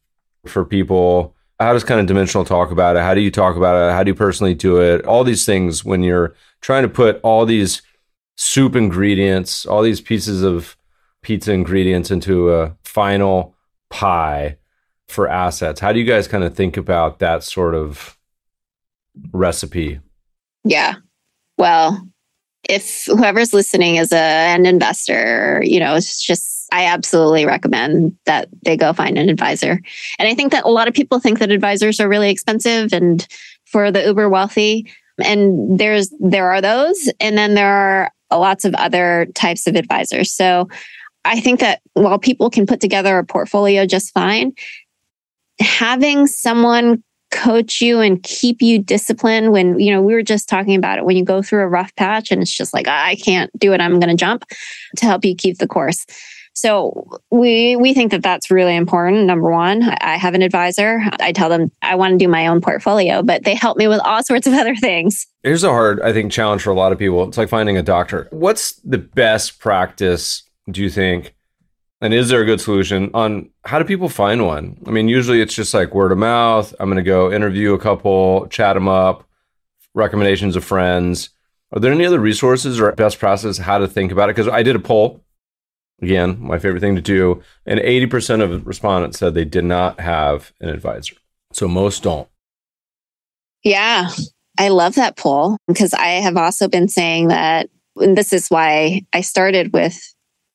[0.46, 1.34] for people?
[1.60, 3.00] How does kind of dimensional talk about it?
[3.00, 3.92] How do you talk about it?
[3.92, 5.04] How do you personally do it?
[5.04, 7.82] All these things when you're trying to put all these
[8.36, 10.76] soup ingredients, all these pieces of
[11.22, 13.54] pizza ingredients into a final
[13.90, 14.56] pie
[15.08, 15.80] for assets.
[15.80, 18.16] How do you guys kind of think about that sort of
[19.32, 20.00] recipe?
[20.64, 20.96] Yeah.
[21.58, 22.06] Well,
[22.68, 28.48] if whoever's listening is a, an investor, you know, it's just, I absolutely recommend that
[28.64, 29.80] they go find an advisor.
[30.18, 33.26] And I think that a lot of people think that advisors are really expensive and
[33.64, 34.90] for the uber wealthy.
[35.24, 37.10] And there's, there are those.
[37.20, 40.32] And then there are lots of other types of advisors.
[40.32, 40.68] So
[41.24, 44.52] I think that while people can put together a portfolio just fine,
[45.60, 50.76] having someone coach you and keep you disciplined when you know we were just talking
[50.76, 53.50] about it when you go through a rough patch and it's just like i can't
[53.58, 54.44] do it i'm going to jump
[54.96, 56.06] to help you keep the course
[56.56, 59.26] so we we think that that's really important.
[59.26, 61.02] Number one, I have an advisor.
[61.20, 64.00] I tell them I want to do my own portfolio, but they help me with
[64.00, 65.26] all sorts of other things.
[65.42, 67.28] Here's a hard, I think, challenge for a lot of people.
[67.28, 68.26] It's like finding a doctor.
[68.30, 70.44] What's the best practice?
[70.70, 71.34] Do you think?
[72.00, 74.78] And is there a good solution on how do people find one?
[74.86, 76.74] I mean, usually it's just like word of mouth.
[76.80, 79.28] I'm going to go interview a couple, chat them up,
[79.94, 81.30] recommendations of friends.
[81.72, 84.36] Are there any other resources or best practices how to think about it?
[84.36, 85.22] Because I did a poll
[86.02, 87.42] Again, my favorite thing to do.
[87.64, 91.16] And 80% of respondents said they did not have an advisor.
[91.52, 92.28] So most don't.
[93.62, 94.10] Yeah.
[94.58, 99.02] I love that poll because I have also been saying that and this is why
[99.12, 99.98] I started with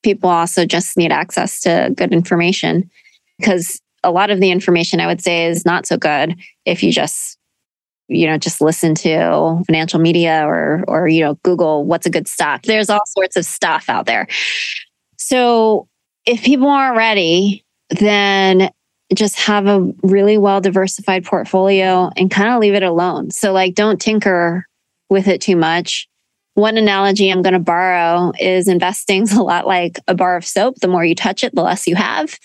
[0.04, 2.90] people also just need access to good information
[3.38, 6.36] because a lot of the information I would say is not so good
[6.66, 7.38] if you just
[8.08, 12.28] you know just listen to financial media or or you know google what's a good
[12.28, 14.28] stock there's all sorts of stuff out there
[15.22, 15.88] so
[16.26, 18.70] if people aren't ready then
[19.14, 23.76] just have a really well diversified portfolio and kind of leave it alone so like
[23.76, 24.66] don't tinker
[25.10, 26.08] with it too much
[26.56, 30.46] one analogy I'm going to borrow is investing is a lot like a bar of
[30.46, 30.76] soap.
[30.82, 32.38] The more you touch it, the less you have.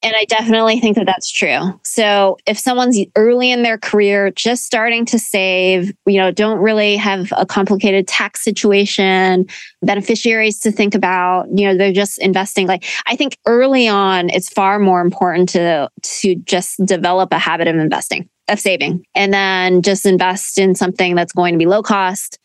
[0.00, 1.78] And I definitely think that that's true.
[1.82, 6.96] So if someone's early in their career, just starting to save, you know, don't really
[6.96, 9.46] have a complicated tax situation,
[9.82, 12.68] beneficiaries to think about, you know, they're just investing.
[12.68, 17.66] Like I think early on, it's far more important to to just develop a habit
[17.66, 21.82] of investing, of saving, and then just invest in something that's going to be low
[21.82, 22.38] cost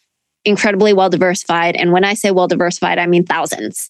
[0.46, 1.76] incredibly well diversified.
[1.76, 3.90] And when I say well diversified, I mean thousands.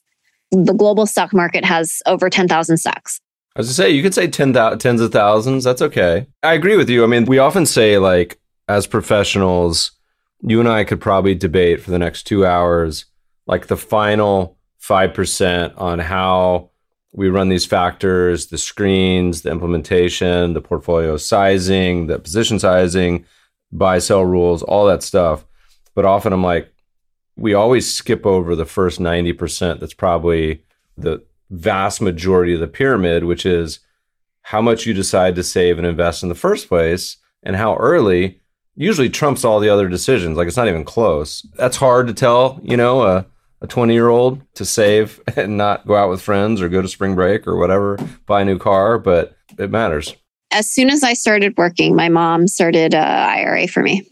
[0.51, 3.19] The global stock market has over 10,000 stocks.
[3.55, 5.63] I was to say, you could say 10, tens of thousands.
[5.63, 6.25] That's okay.
[6.41, 7.03] I agree with you.
[7.03, 9.91] I mean, we often say, like, as professionals,
[10.41, 13.05] you and I could probably debate for the next two hours,
[13.45, 16.71] like the final 5% on how
[17.13, 23.25] we run these factors, the screens, the implementation, the portfolio sizing, the position sizing,
[23.71, 25.45] buy sell rules, all that stuff.
[25.93, 26.73] But often I'm like,
[27.35, 30.63] we always skip over the first 90% that's probably
[30.97, 31.23] the
[31.53, 33.79] vast majority of the pyramid, which is
[34.41, 38.41] how much you decide to save and invest in the first place and how early
[38.75, 40.35] usually trumps all the other decisions.
[40.35, 41.45] Like it's not even close.
[41.55, 43.25] That's hard to tell, you know, a,
[43.61, 46.87] a 20 year old to save and not go out with friends or go to
[46.87, 50.15] spring break or whatever, buy a new car, but it matters.
[50.51, 54.07] As soon as I started working, my mom started a IRA for me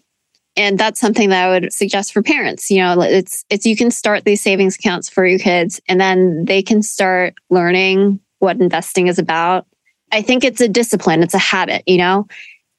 [0.61, 2.69] and that's something that I would suggest for parents.
[2.69, 6.45] You know, it's it's you can start these savings accounts for your kids and then
[6.45, 9.65] they can start learning what investing is about.
[10.11, 12.27] I think it's a discipline, it's a habit, you know.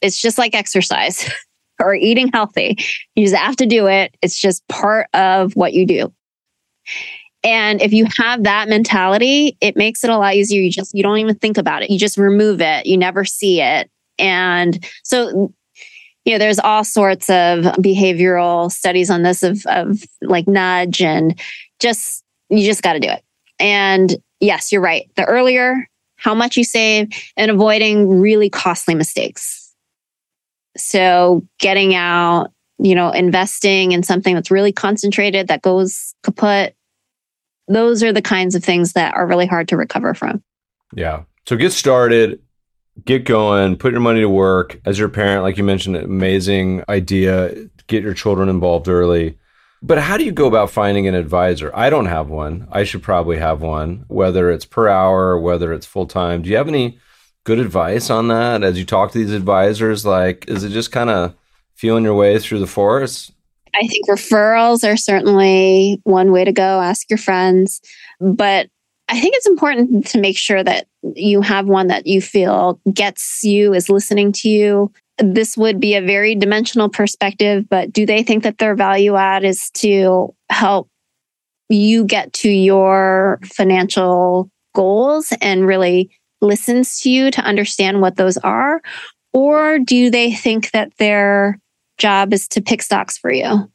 [0.00, 1.28] It's just like exercise
[1.80, 2.78] or eating healthy.
[3.16, 4.16] You just have to do it.
[4.22, 6.12] It's just part of what you do.
[7.42, 10.62] And if you have that mentality, it makes it a lot easier.
[10.62, 11.90] You just you don't even think about it.
[11.90, 12.86] You just remove it.
[12.86, 13.90] You never see it.
[14.18, 15.52] And so
[16.24, 21.38] you know, there's all sorts of behavioral studies on this of, of like nudge and
[21.80, 23.22] just, you just got to do it.
[23.58, 25.10] And yes, you're right.
[25.16, 29.74] The earlier, how much you save and avoiding really costly mistakes.
[30.76, 36.74] So getting out, you know, investing in something that's really concentrated that goes kaput.
[37.68, 40.42] Those are the kinds of things that are really hard to recover from.
[40.94, 41.24] Yeah.
[41.46, 42.40] So get started
[43.04, 44.80] get going, put your money to work.
[44.84, 47.54] As your parent, like you mentioned, amazing idea.
[47.86, 49.38] Get your children involved early.
[49.82, 51.72] But how do you go about finding an advisor?
[51.74, 52.68] I don't have one.
[52.70, 56.42] I should probably have one, whether it's per hour, whether it's full time.
[56.42, 56.98] Do you have any
[57.44, 60.06] good advice on that as you talk to these advisors?
[60.06, 61.34] Like, is it just kind of
[61.74, 63.32] feeling your way through the forest?
[63.74, 66.80] I think referrals are certainly one way to go.
[66.80, 67.80] Ask your friends.
[68.20, 68.68] But
[69.12, 73.44] I think it's important to make sure that you have one that you feel gets
[73.44, 74.90] you, is listening to you.
[75.18, 79.44] This would be a very dimensional perspective, but do they think that their value add
[79.44, 80.88] is to help
[81.68, 86.10] you get to your financial goals and really
[86.40, 88.80] listens to you to understand what those are?
[89.34, 91.58] Or do they think that their
[91.98, 93.70] job is to pick stocks for you?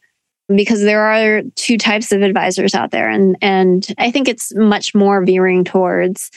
[0.56, 4.95] Because there are two types of advisors out there and and I think it's much
[4.95, 6.32] more veering towards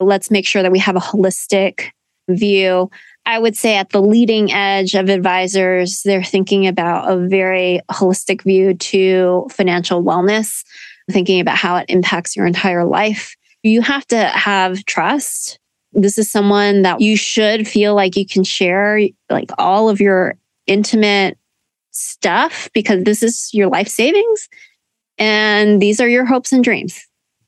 [0.00, 1.90] let's make sure that we have a holistic
[2.28, 2.90] view.
[3.26, 8.42] I would say at the leading edge of advisors they're thinking about a very holistic
[8.42, 10.64] view to financial wellness,
[11.10, 13.34] thinking about how it impacts your entire life.
[13.62, 15.58] You have to have trust.
[15.92, 20.36] This is someone that you should feel like you can share like all of your
[20.66, 21.36] intimate
[21.90, 24.48] stuff because this is your life savings
[25.18, 27.00] and these are your hopes and dreams.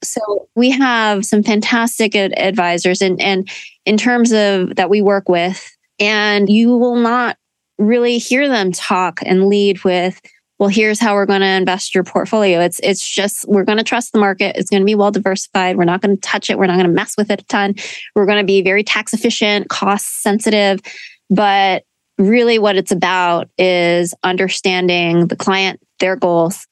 [0.02, 3.48] So we have some fantastic ad- advisors and and
[3.84, 7.36] in terms of that we work with and you will not
[7.78, 10.20] really hear them talk and lead with
[10.58, 12.60] well here's how we're going to invest your portfolio.
[12.60, 14.56] It's it's just we're going to trust the market.
[14.56, 15.76] It's going to be well diversified.
[15.76, 16.58] We're not going to touch it.
[16.58, 17.74] We're not going to mess with it a ton.
[18.14, 20.80] We're going to be very tax efficient cost sensitive
[21.30, 21.84] but
[22.20, 26.66] really what it's about is understanding the client, their goals,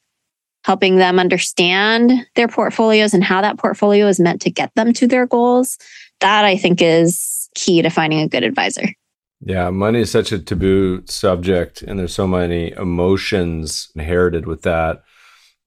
[0.63, 5.07] helping them understand their portfolios and how that portfolio is meant to get them to
[5.07, 5.77] their goals.
[6.19, 8.93] That I think is key to finding a good advisor.
[9.41, 15.01] Yeah, money is such a taboo subject, and there's so many emotions inherited with that,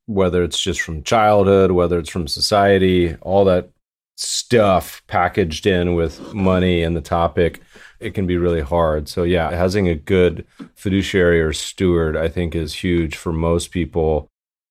[0.04, 3.70] whether it's just from childhood, whether it's from society, all that
[4.16, 7.62] stuff packaged in with money and the topic,
[8.02, 9.08] it can be really hard.
[9.08, 14.28] So, yeah, having a good fiduciary or steward, I think, is huge for most people.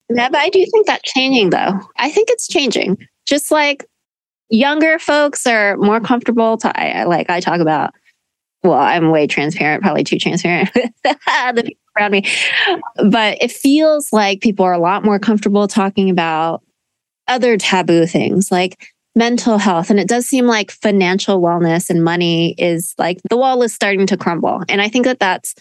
[0.09, 1.79] Yeah, but I do think that's changing, though.
[1.97, 2.97] I think it's changing.
[3.25, 3.85] Just like
[4.49, 7.93] younger folks are more comfortable to, I, like I talk about
[8.63, 12.31] well, I'm way transparent, probably too transparent with the people around me.
[13.09, 16.61] But it feels like people are a lot more comfortable talking about
[17.27, 19.89] other taboo things like mental health.
[19.89, 24.07] And it does seem like financial wellness and money is like the wall is starting
[24.07, 24.63] to crumble.
[24.69, 25.53] And I think that that's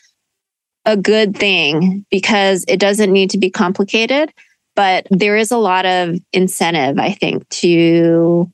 [0.85, 4.33] a good thing because it doesn't need to be complicated.
[4.77, 8.51] But there is a lot of incentive, I think, to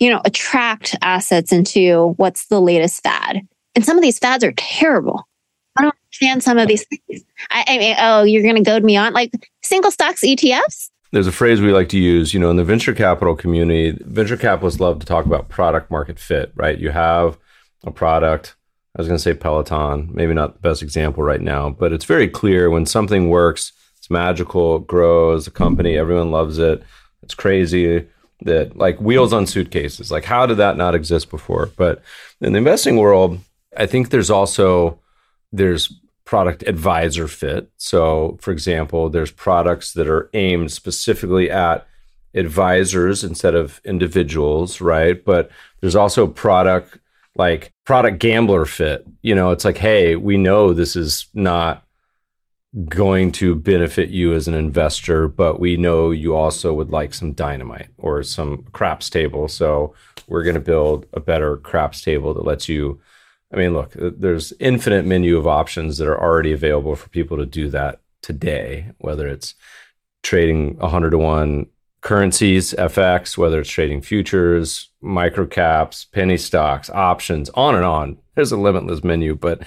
[0.00, 3.40] you know attract assets into what's the latest fad
[3.78, 5.28] and some of these fads are terrible.
[5.76, 7.22] I don't understand some of these things.
[7.48, 9.30] I, I mean, oh, you're going to goad me on like
[9.62, 10.90] single stocks ETFs?
[11.10, 14.36] There's a phrase we like to use, you know, in the venture capital community, venture
[14.36, 16.78] capitalists love to talk about product market fit, right?
[16.78, 17.38] You have
[17.84, 18.56] a product.
[18.96, 22.04] I was going to say Peloton, maybe not the best example right now, but it's
[22.04, 26.82] very clear when something works, it's magical, it grows, a company, everyone loves it.
[27.22, 28.06] It's crazy
[28.42, 30.10] that like wheels on suitcases.
[30.10, 31.70] Like, how did that not exist before?
[31.76, 32.02] But
[32.40, 33.38] in the investing world,
[33.76, 35.00] I think there's also
[35.52, 35.92] there's
[36.28, 37.70] product advisor fit.
[37.78, 41.86] So, for example, there's products that are aimed specifically at
[42.34, 45.24] advisors instead of individuals, right?
[45.24, 45.50] But
[45.80, 46.98] there's also product
[47.36, 49.06] like product gambler fit.
[49.22, 51.86] You know, it's like, hey, we know this is not
[52.90, 57.32] going to benefit you as an investor, but we know you also would like some
[57.32, 59.48] dynamite or some craps table.
[59.48, 59.94] So
[60.26, 63.00] we're going to build a better craps table that lets you
[63.52, 67.46] I mean, look, there's infinite menu of options that are already available for people to
[67.46, 69.54] do that today, whether it's
[70.22, 71.66] trading 100 to 1
[72.00, 78.18] currencies, FX, whether it's trading futures, microcaps, penny stocks, options, on and on.
[78.34, 79.62] There's a limitless menu, but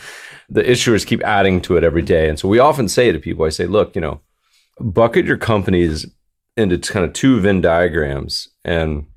[0.48, 2.30] the issuers keep adding to it every day.
[2.30, 4.22] And so we often say to people, I say, look, you know,
[4.80, 6.06] bucket your companies
[6.56, 8.48] into kind of two Venn diagrams.
[8.64, 9.08] And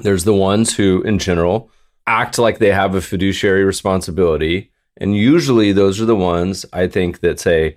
[0.00, 1.70] there's the ones who, in general,
[2.06, 4.70] act like they have a fiduciary responsibility.
[4.96, 7.76] And usually those are the ones I think that say,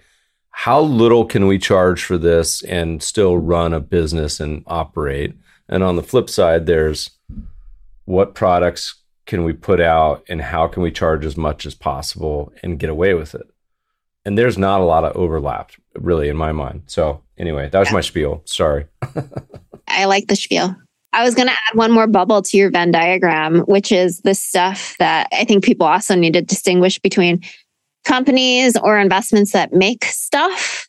[0.51, 5.35] how little can we charge for this and still run a business and operate?
[5.69, 7.11] And on the flip side, there's
[8.05, 12.51] what products can we put out and how can we charge as much as possible
[12.63, 13.47] and get away with it?
[14.25, 16.83] And there's not a lot of overlap, really, in my mind.
[16.87, 18.41] So, anyway, that was my spiel.
[18.45, 18.87] Sorry.
[19.87, 20.75] I like the spiel.
[21.13, 24.35] I was going to add one more bubble to your Venn diagram, which is the
[24.35, 27.41] stuff that I think people also need to distinguish between
[28.05, 30.87] companies or investments that make stuff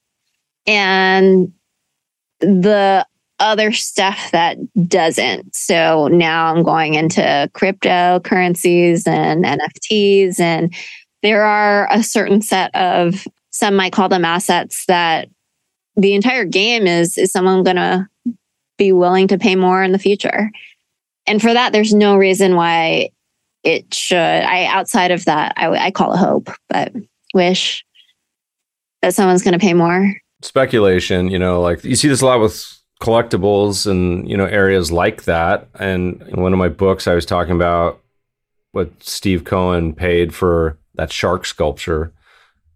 [0.66, 1.53] and
[2.41, 3.07] the
[3.41, 5.55] other stuff that doesn't.
[5.55, 10.75] So now I'm going into cryptocurrencies and NFTs, and
[11.23, 15.29] there are a certain set of some might call them assets that
[15.97, 18.07] the entire game is is someone going to
[18.79, 20.51] be willing to pay more in the future.
[21.26, 23.11] And for that, there's no reason why
[23.64, 24.16] it should.
[24.16, 26.93] I outside of that, I, I call it hope, but
[27.35, 27.85] wish
[29.03, 30.14] that someone's going to pay more.
[30.43, 34.91] Speculation, you know, like you see this a lot with collectibles and you know areas
[34.91, 35.68] like that.
[35.79, 38.01] And in one of my books, I was talking about
[38.72, 42.12] what Steve Cohen paid for that shark sculpture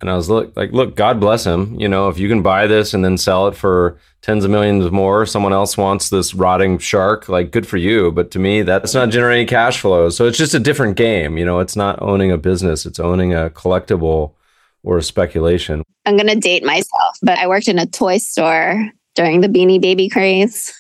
[0.03, 1.79] and I was look, like, look, God bless him.
[1.79, 4.91] You know, if you can buy this and then sell it for tens of millions
[4.91, 8.11] more, someone else wants this rotting shark, like, good for you.
[8.11, 10.11] But to me, that's not generating cash flow.
[10.11, 11.39] So it's just a different game.
[11.39, 14.35] You know, it's not owning a business, it's owning a collectible
[14.83, 15.85] or a speculation.
[16.05, 19.81] I'm going to date myself, but I worked in a toy store during the Beanie
[19.81, 20.75] Baby craze.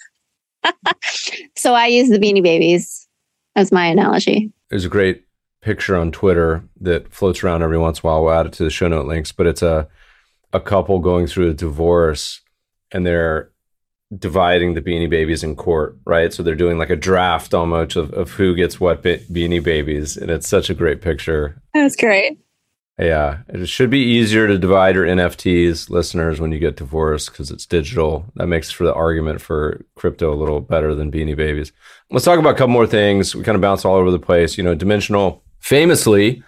[1.56, 3.06] so I use the Beanie Babies
[3.54, 4.52] as my analogy.
[4.68, 5.24] There's a great
[5.62, 8.24] picture on Twitter that floats around every once in a while.
[8.24, 9.88] We'll add it to the show note links, but it's a
[10.52, 12.42] a couple going through a divorce
[12.90, 13.50] and they're
[14.16, 16.32] dividing the beanie babies in court, right?
[16.32, 20.16] So they're doing like a draft almost of, of who gets what be- beanie babies.
[20.16, 21.60] And it's such a great picture.
[21.72, 22.38] That's great.
[22.98, 23.38] Yeah.
[23.48, 27.64] It should be easier to divide your NFTs, listeners, when you get divorced because it's
[27.64, 28.26] digital.
[28.36, 31.72] That makes for the argument for crypto a little better than beanie babies.
[32.10, 33.34] Let's talk about a couple more things.
[33.34, 34.58] We kind of bounce all over the place.
[34.58, 36.42] You know, dimensional famously,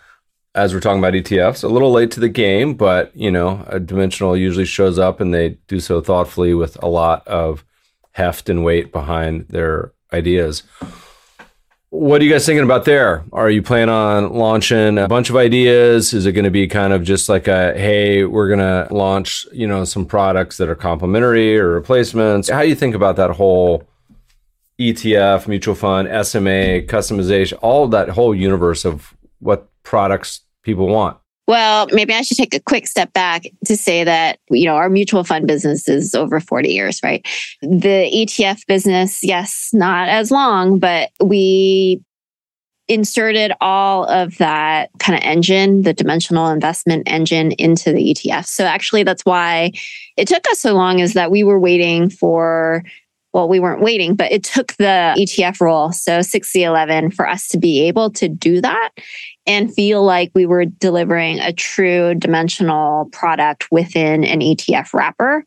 [0.54, 3.80] as we're talking about ETFs, a little late to the game, but you know, a
[3.80, 7.64] dimensional usually shows up and they do so thoughtfully with a lot of
[8.12, 10.62] heft and weight behind their ideas.
[11.90, 13.24] What are you guys thinking about there?
[13.32, 16.12] Are you planning on launching a bunch of ideas?
[16.12, 19.46] Is it going to be kind of just like a, hey, we're going to launch,
[19.52, 22.50] you know, some products that are complementary or replacements?
[22.50, 23.88] How do you think about that whole
[24.80, 31.16] ETF, mutual fund, SMA, customization, all that whole universe of what products people want?
[31.46, 34.88] Well, maybe I should take a quick step back to say that, you know, our
[34.88, 37.24] mutual fund business is over 40 years, right?
[37.60, 42.02] The ETF business, yes, not as long, but we
[42.88, 48.46] inserted all of that kind of engine, the dimensional investment engine into the ETF.
[48.46, 49.72] So actually that's why
[50.16, 52.82] it took us so long is that we were waiting for
[53.34, 57.58] well, we weren't waiting, but it took the ETF role, so 6011, for us to
[57.58, 58.90] be able to do that
[59.44, 65.44] and feel like we were delivering a true dimensional product within an ETF wrapper.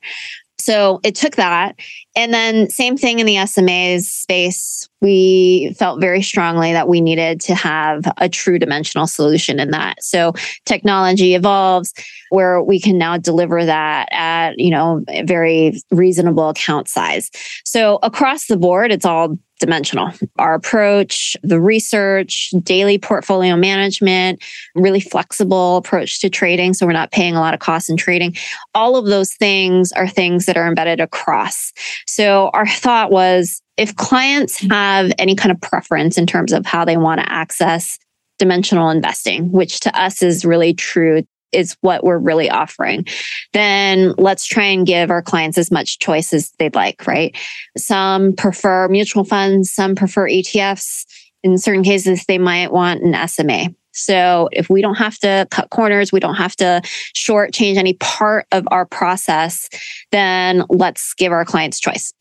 [0.68, 1.80] So it took that.
[2.18, 4.90] And then, same thing in the SMAs space.
[5.00, 10.04] We felt very strongly that we needed to have a true dimensional solution in that.
[10.04, 10.34] So
[10.66, 11.94] technology evolves
[12.32, 17.32] where we can now deliver that at, you know, a very reasonable account size.
[17.64, 20.12] So across the board, it's all dimensional.
[20.38, 24.44] Our approach, the research, daily portfolio management,
[24.76, 26.74] really flexible approach to trading.
[26.74, 28.36] So we're not paying a lot of costs in trading.
[28.76, 31.74] All of those things are things that are embedded across.
[32.06, 36.86] So our thought was if clients have any kind of preference in terms of how
[36.86, 37.98] they want to access
[38.40, 43.06] dimensional investing, which to us is really true is what we're really offering,
[43.54, 47.36] then let's try and give our clients as much choice as they'd like, right?
[47.78, 51.06] Some prefer mutual funds, some prefer ETFs.
[51.44, 53.70] In certain cases, they might want an SMA.
[53.98, 56.82] So if we don't have to cut corners, we don't have to
[57.14, 59.68] short change any part of our process,
[60.12, 62.14] then let's give our clients choice.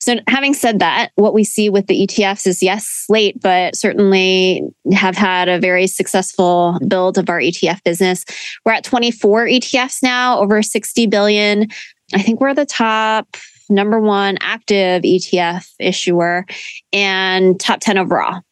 [0.00, 4.62] So having said that, what we see with the ETFs is yes, late, but certainly
[4.92, 8.24] have had a very successful build of our ETF business.
[8.64, 11.68] We're at 24 ETFs now, over 60 billion.
[12.14, 13.36] I think we're the top
[13.68, 16.46] number one active ETF issuer
[16.92, 18.42] and top 10 overall.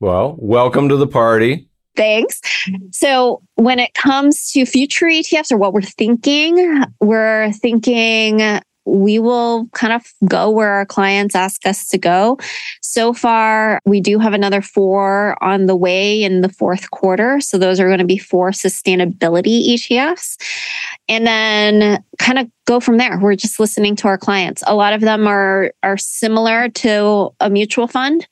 [0.00, 1.68] Well, welcome to the party.
[1.96, 2.40] Thanks.
[2.68, 2.86] Mm-hmm.
[2.92, 9.66] So, when it comes to future ETFs or what we're thinking, we're thinking we will
[9.72, 12.38] kind of go where our clients ask us to go.
[12.82, 17.40] So far, we do have another four on the way in the fourth quarter.
[17.40, 20.36] So, those are going to be four sustainability ETFs.
[21.08, 23.18] And then kind of go from there.
[23.18, 24.62] We're just listening to our clients.
[24.66, 28.26] A lot of them are, are similar to a mutual fund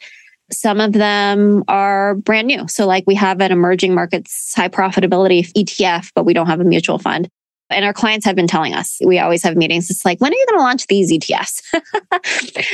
[0.51, 2.69] some of them are brand new.
[2.69, 6.65] So, like we have an emerging markets high profitability ETF, but we don't have a
[6.65, 7.29] mutual fund.
[7.71, 9.91] And our clients have been telling us, we always have meetings.
[9.91, 11.63] It's like, when are you going to launch these ETFs?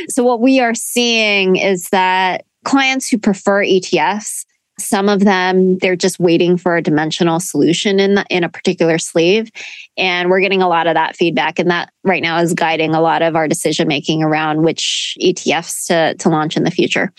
[0.10, 4.44] so, what we are seeing is that clients who prefer ETFs
[4.80, 8.98] some of them, they're just waiting for a dimensional solution in the, in a particular
[8.98, 9.50] sleeve.
[9.96, 11.58] And we're getting a lot of that feedback.
[11.58, 15.86] And that right now is guiding a lot of our decision making around which ETFs
[15.86, 17.12] to, to launch in the future.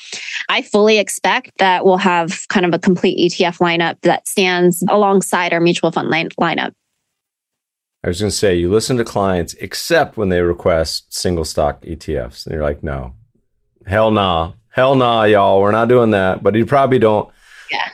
[0.50, 5.54] I fully expect that we'll have kind of a complete ETF lineup that stands alongside
[5.54, 6.74] our mutual fund line, lineup.
[8.04, 11.82] I was going to say, you listen to clients except when they request single stock
[11.84, 12.46] ETFs.
[12.46, 13.14] And you're like, no,
[13.86, 14.54] hell nah.
[14.70, 15.62] Hell nah, y'all.
[15.62, 16.42] We're not doing that.
[16.42, 17.30] But you probably don't
[17.72, 17.90] yeah.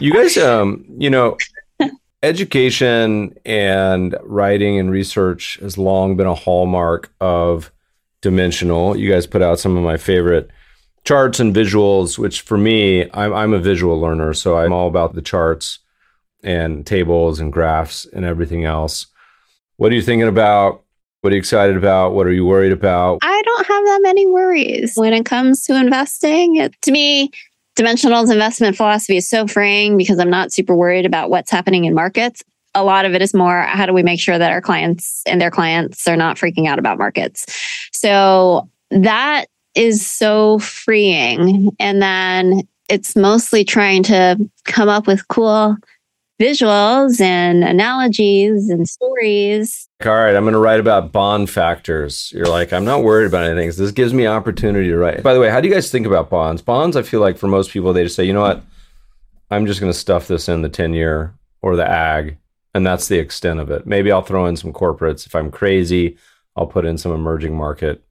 [0.00, 1.36] you guys, um, you know,
[2.22, 7.70] education and writing and research has long been a hallmark of
[8.22, 8.96] Dimensional.
[8.96, 10.50] You guys put out some of my favorite
[11.04, 15.14] charts and visuals, which for me, I'm, I'm a visual learner, so I'm all about
[15.14, 15.78] the charts
[16.42, 19.06] and tables and graphs and everything else.
[19.76, 20.82] What are you thinking about?
[21.20, 22.14] What are you excited about?
[22.14, 23.18] What are you worried about?
[23.22, 26.56] I don't have that many worries when it comes to investing.
[26.56, 27.30] It, to me,
[27.76, 31.94] Dimensional's investment philosophy is so freeing because I'm not super worried about what's happening in
[31.94, 32.42] markets.
[32.74, 35.40] A lot of it is more how do we make sure that our clients and
[35.40, 37.46] their clients are not freaking out about markets.
[37.92, 41.70] So that is so freeing.
[41.78, 45.76] And then it's mostly trying to come up with cool
[46.40, 49.88] visuals and analogies and stories.
[50.04, 52.30] All right, I'm going to write about bond factors.
[52.32, 53.72] You're like, I'm not worried about anything.
[53.76, 55.22] This gives me opportunity to write.
[55.22, 56.60] By the way, how do you guys think about bonds?
[56.60, 58.62] Bonds, I feel like for most people, they just say, you know what?
[59.50, 62.36] I'm just going to stuff this in the 10 year or the ag,
[62.74, 63.86] and that's the extent of it.
[63.86, 65.26] Maybe I'll throw in some corporates.
[65.26, 66.18] If I'm crazy,
[66.56, 68.04] I'll put in some emerging market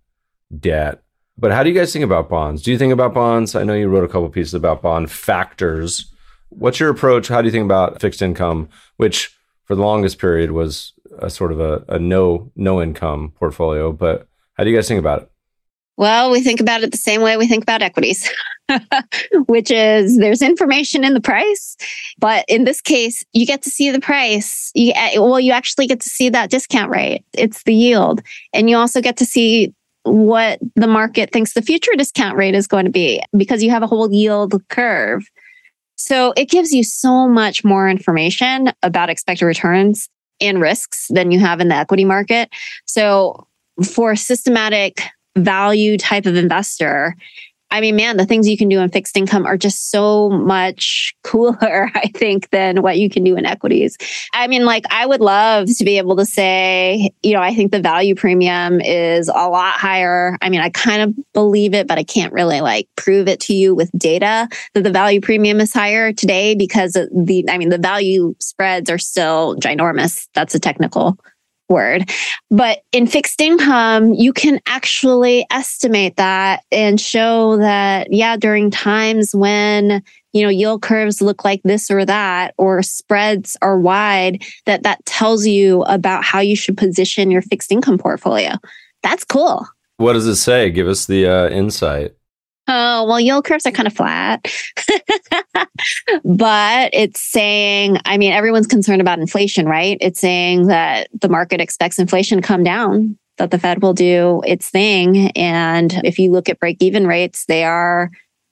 [0.59, 1.01] debt.
[1.37, 2.63] But how do you guys think about bonds?
[2.63, 3.55] Do you think about bonds?
[3.55, 6.11] I know you wrote a couple pieces about bond factors
[6.49, 7.27] What's your approach?
[7.27, 9.35] How do you think about fixed income, which
[9.65, 13.91] for the longest period was a sort of a, a no no income portfolio?
[13.91, 15.31] But how do you guys think about it?
[15.97, 18.29] Well, we think about it the same way we think about equities,
[19.47, 21.77] which is there's information in the price,
[22.17, 24.71] but in this case, you get to see the price.
[24.75, 27.23] You, eh, well, you actually get to see that discount rate.
[27.33, 28.21] It's the yield.
[28.53, 29.73] And you also get to see
[30.03, 33.81] what the market thinks the future discount rate is going to be because you have
[33.81, 35.25] a whole yield curve.
[35.95, 40.09] So it gives you so much more information about expected returns
[40.41, 42.49] and risks than you have in the equity market.
[42.85, 43.47] So
[43.83, 45.03] for a systematic
[45.37, 47.15] value type of investor,
[47.75, 51.13] I mean, man, the things you can do in fixed income are just so much
[51.23, 53.97] cooler, I think, than what you can do in equities.
[54.31, 57.73] I mean, like, I would love to be able to say, you know, I think
[57.73, 60.37] the value premium is a lot higher.
[60.41, 63.53] I mean, I kind of believe it, but I can't really like prove it to
[63.53, 67.77] you with data that the value premium is higher today because the, I mean, the
[67.77, 70.29] value spreads are still ginormous.
[70.33, 71.19] That's a technical
[71.69, 72.09] word.
[72.49, 79.35] But in fixed income, you can actually estimate that and show that, yeah, during times
[79.35, 80.03] when,
[80.33, 85.05] you know, yield curves look like this or that, or spreads are wide, that that
[85.05, 88.53] tells you about how you should position your fixed income portfolio.
[89.01, 89.67] That's cool.
[89.97, 90.69] What does it say?
[90.71, 92.15] Give us the uh, insight.
[92.67, 94.45] Oh, well, yield curves are kind of flat.
[96.23, 99.97] but it's saying, I mean, everyone's concerned about inflation, right?
[100.01, 104.41] It's saying that the market expects inflation to come down, that the Fed will do
[104.45, 105.31] its thing.
[105.31, 108.11] And if you look at break even rates, they are,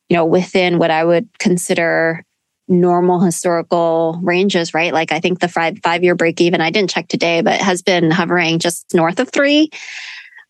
[0.10, 2.24] you know, within what I would consider
[2.68, 4.94] normal historical ranges, right?
[4.94, 7.82] Like I think the five five year break even, I didn't check today, but has
[7.82, 9.70] been hovering just north of three.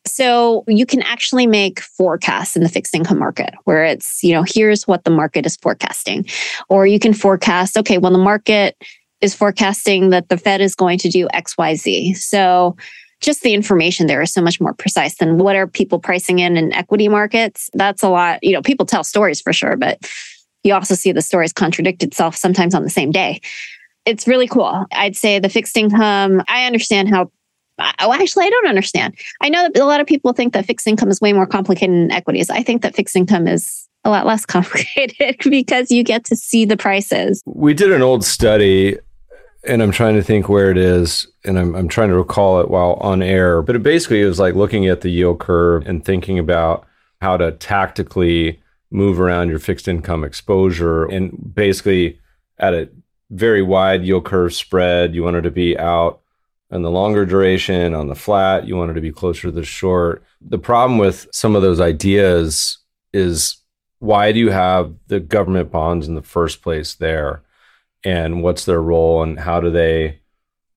[0.05, 4.43] So you can actually make forecasts in the fixed income market where it's, you know,
[4.45, 6.25] here's what the market is forecasting.
[6.69, 8.75] Or you can forecast, okay, well, the market
[9.21, 12.17] is forecasting that the Fed is going to do XYZ.
[12.17, 12.75] So
[13.21, 16.57] just the information there is so much more precise than what are people pricing in
[16.57, 17.69] in equity markets.
[17.73, 19.99] That's a lot, you know, people tell stories for sure, but
[20.63, 23.39] you also see the stories contradict itself sometimes on the same day.
[24.05, 24.85] It's really cool.
[24.91, 27.31] I'd say the fixed income, I understand how
[27.99, 29.15] Oh, actually, I don't understand.
[29.41, 31.95] I know that a lot of people think that fixed income is way more complicated
[31.95, 32.49] than equities.
[32.49, 36.65] I think that fixed income is a lot less complicated because you get to see
[36.65, 37.41] the prices.
[37.45, 38.97] We did an old study,
[39.65, 42.69] and I'm trying to think where it is, and I'm, I'm trying to recall it
[42.69, 43.61] while on air.
[43.61, 46.85] But it basically was like looking at the yield curve and thinking about
[47.21, 48.59] how to tactically
[48.91, 51.05] move around your fixed income exposure.
[51.05, 52.19] And basically,
[52.59, 52.89] at a
[53.31, 56.21] very wide yield curve spread, you wanted to be out
[56.73, 60.23] and the longer duration on the flat you wanted to be closer to the short.
[60.41, 62.79] The problem with some of those ideas
[63.13, 63.57] is
[63.99, 67.43] why do you have the government bonds in the first place there?
[68.03, 70.19] And what's their role and how do they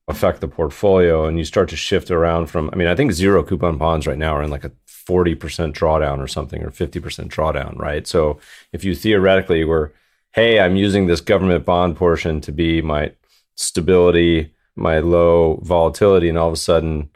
[0.06, 1.24] affect the portfolio?
[1.24, 4.18] And you start to shift around from i mean i think zero coupon bonds right
[4.18, 4.72] now are in like a
[5.08, 5.36] 40%
[5.72, 8.06] drawdown or something or 50% drawdown right?
[8.08, 8.40] So
[8.72, 9.94] if you theoretically were
[10.32, 13.12] hey i'm using this government bond portion to be my
[13.54, 17.10] stability my low volatility, and all of a sudden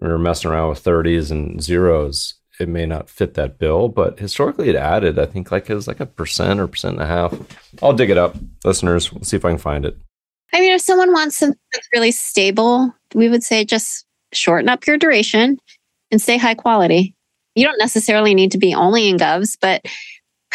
[0.00, 2.34] we're messing around with 30s and zeros.
[2.58, 5.86] It may not fit that bill, but historically it added, I think like it was
[5.86, 7.34] like a percent or percent and a half.
[7.82, 9.12] I'll dig it up, listeners.
[9.12, 9.96] We'll see if I can find it.
[10.52, 11.58] I mean, if someone wants something
[11.92, 15.58] really stable, we would say just shorten up your duration
[16.10, 17.14] and stay high quality.
[17.54, 19.84] You don't necessarily need to be only in govs, but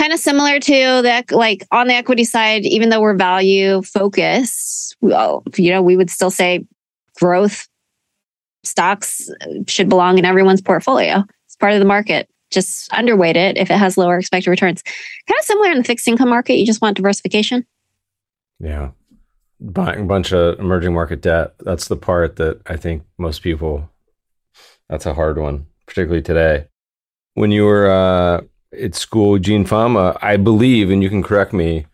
[0.01, 0.73] kind of similar to
[1.03, 5.95] the like on the equity side, even though we're value focused, well, you know, we
[5.95, 6.65] would still say
[7.19, 7.67] growth
[8.63, 9.29] stocks
[9.67, 11.23] should belong in everyone's portfolio.
[11.45, 12.27] It's part of the market.
[12.49, 14.81] Just underweight it if it has lower expected returns.
[15.27, 16.55] Kind of similar in the fixed income market.
[16.55, 17.65] You just want diversification.
[18.59, 18.91] Yeah.
[19.59, 21.53] Buying a bunch of emerging market debt.
[21.59, 23.87] That's the part that I think most people,
[24.89, 26.67] that's a hard one, particularly today.
[27.35, 28.41] When you were uh,
[28.79, 31.85] at school, Gene Fama, I believe, and you can correct me,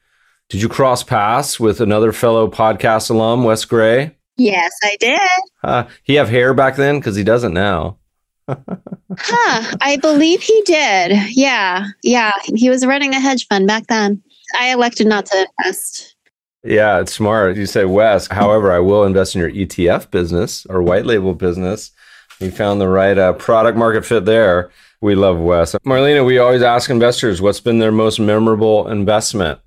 [0.50, 4.16] did you cross paths with another fellow podcast alum, Wes Gray?
[4.38, 5.20] Yes, I did.
[5.64, 7.00] Uh, he have hair back then?
[7.00, 7.98] Because he doesn't now.
[8.48, 9.78] huh.
[9.82, 11.18] I believe he did.
[11.32, 11.88] Yeah.
[12.02, 12.32] Yeah.
[12.56, 14.22] He was running a hedge fund back then.
[14.58, 16.16] I elected not to invest.
[16.64, 17.58] Yeah, it's smart.
[17.58, 21.92] You say, Wes, however, I will invest in your ETF business or white label business.
[22.40, 24.72] You found the right uh, product market fit there.
[25.00, 25.76] We love Wes.
[25.86, 29.60] Marlena, we always ask investors what's been their most memorable investment.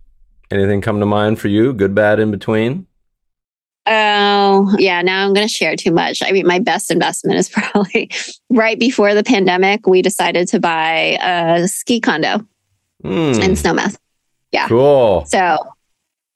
[0.51, 1.73] Anything come to mind for you?
[1.73, 2.87] Good, bad, in between?
[3.87, 5.01] Oh, yeah.
[5.03, 6.23] Now I'm going to share too much.
[6.25, 8.11] I mean, my best investment is probably
[8.51, 9.87] right before the pandemic.
[9.87, 12.47] We decided to buy a ski condo
[13.05, 13.43] mm.
[13.43, 13.97] in Snowmass.
[14.51, 14.67] Yeah.
[14.67, 15.25] Cool.
[15.27, 15.59] So,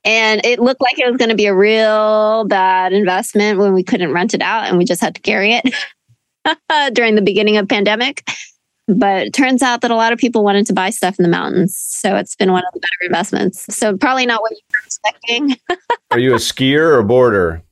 [0.05, 3.83] and it looked like it was going to be a real bad investment when we
[3.83, 5.75] couldn't rent it out and we just had to carry it
[6.95, 8.23] during the beginning of pandemic.
[8.87, 11.29] But it turns out that a lot of people wanted to buy stuff in the
[11.29, 11.77] mountains.
[11.77, 13.75] So it's been one of the better investments.
[13.75, 15.57] So probably not what you were expecting.
[16.11, 17.63] Are you a skier or a boarder?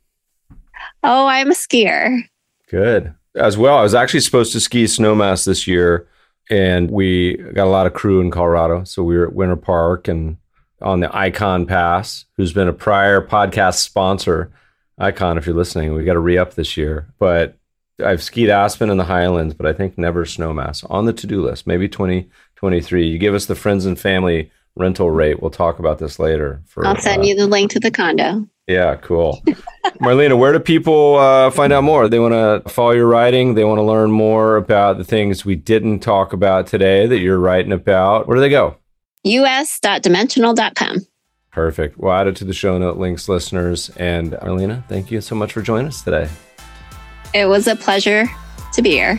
[1.02, 2.22] Oh, I'm a skier.
[2.68, 3.14] Good.
[3.34, 6.06] As well, I was actually supposed to ski snowmass this year,
[6.50, 8.84] and we got a lot of crew in Colorado.
[8.84, 10.36] So we were at Winter Park and
[10.80, 14.52] on the Ikon Pass, who's been a prior podcast sponsor.
[14.98, 17.12] Icon, if you're listening, we got to re up this year.
[17.18, 17.56] But
[18.02, 21.42] I've skied Aspen in the Highlands, but I think never snowmass on the to do
[21.42, 21.66] list.
[21.66, 23.06] Maybe 2023.
[23.06, 25.40] You give us the friends and family rental rate.
[25.40, 26.62] We'll talk about this later.
[26.66, 28.46] For, I'll send uh, you the link to the condo.
[28.66, 29.42] Yeah, cool.
[30.00, 32.08] Marlena, where do people uh, find out more?
[32.08, 33.54] They want to follow your writing.
[33.54, 37.38] They want to learn more about the things we didn't talk about today that you're
[37.38, 38.28] writing about.
[38.28, 38.76] Where do they go?
[39.24, 41.06] us.dimensional.com.
[41.50, 41.98] Perfect.
[41.98, 43.90] We'll add it to the show note links, listeners.
[43.96, 46.28] And Marlena, thank you so much for joining us today.
[47.34, 48.26] It was a pleasure
[48.72, 49.16] to be here.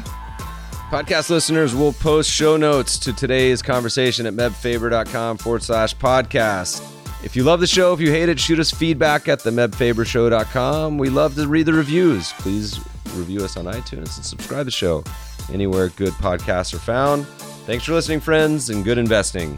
[0.89, 6.87] Podcast listeners will post show notes to today's conversation at mebfaber.com forward slash podcast.
[7.23, 10.97] If you love the show, if you hate it, shoot us feedback at the mebfabershow.com.
[10.97, 12.33] We love to read the reviews.
[12.33, 12.79] Please
[13.15, 15.03] review us on iTunes and subscribe to the show
[15.51, 17.25] anywhere good podcasts are found.
[17.65, 19.57] Thanks for listening, friends, and good investing.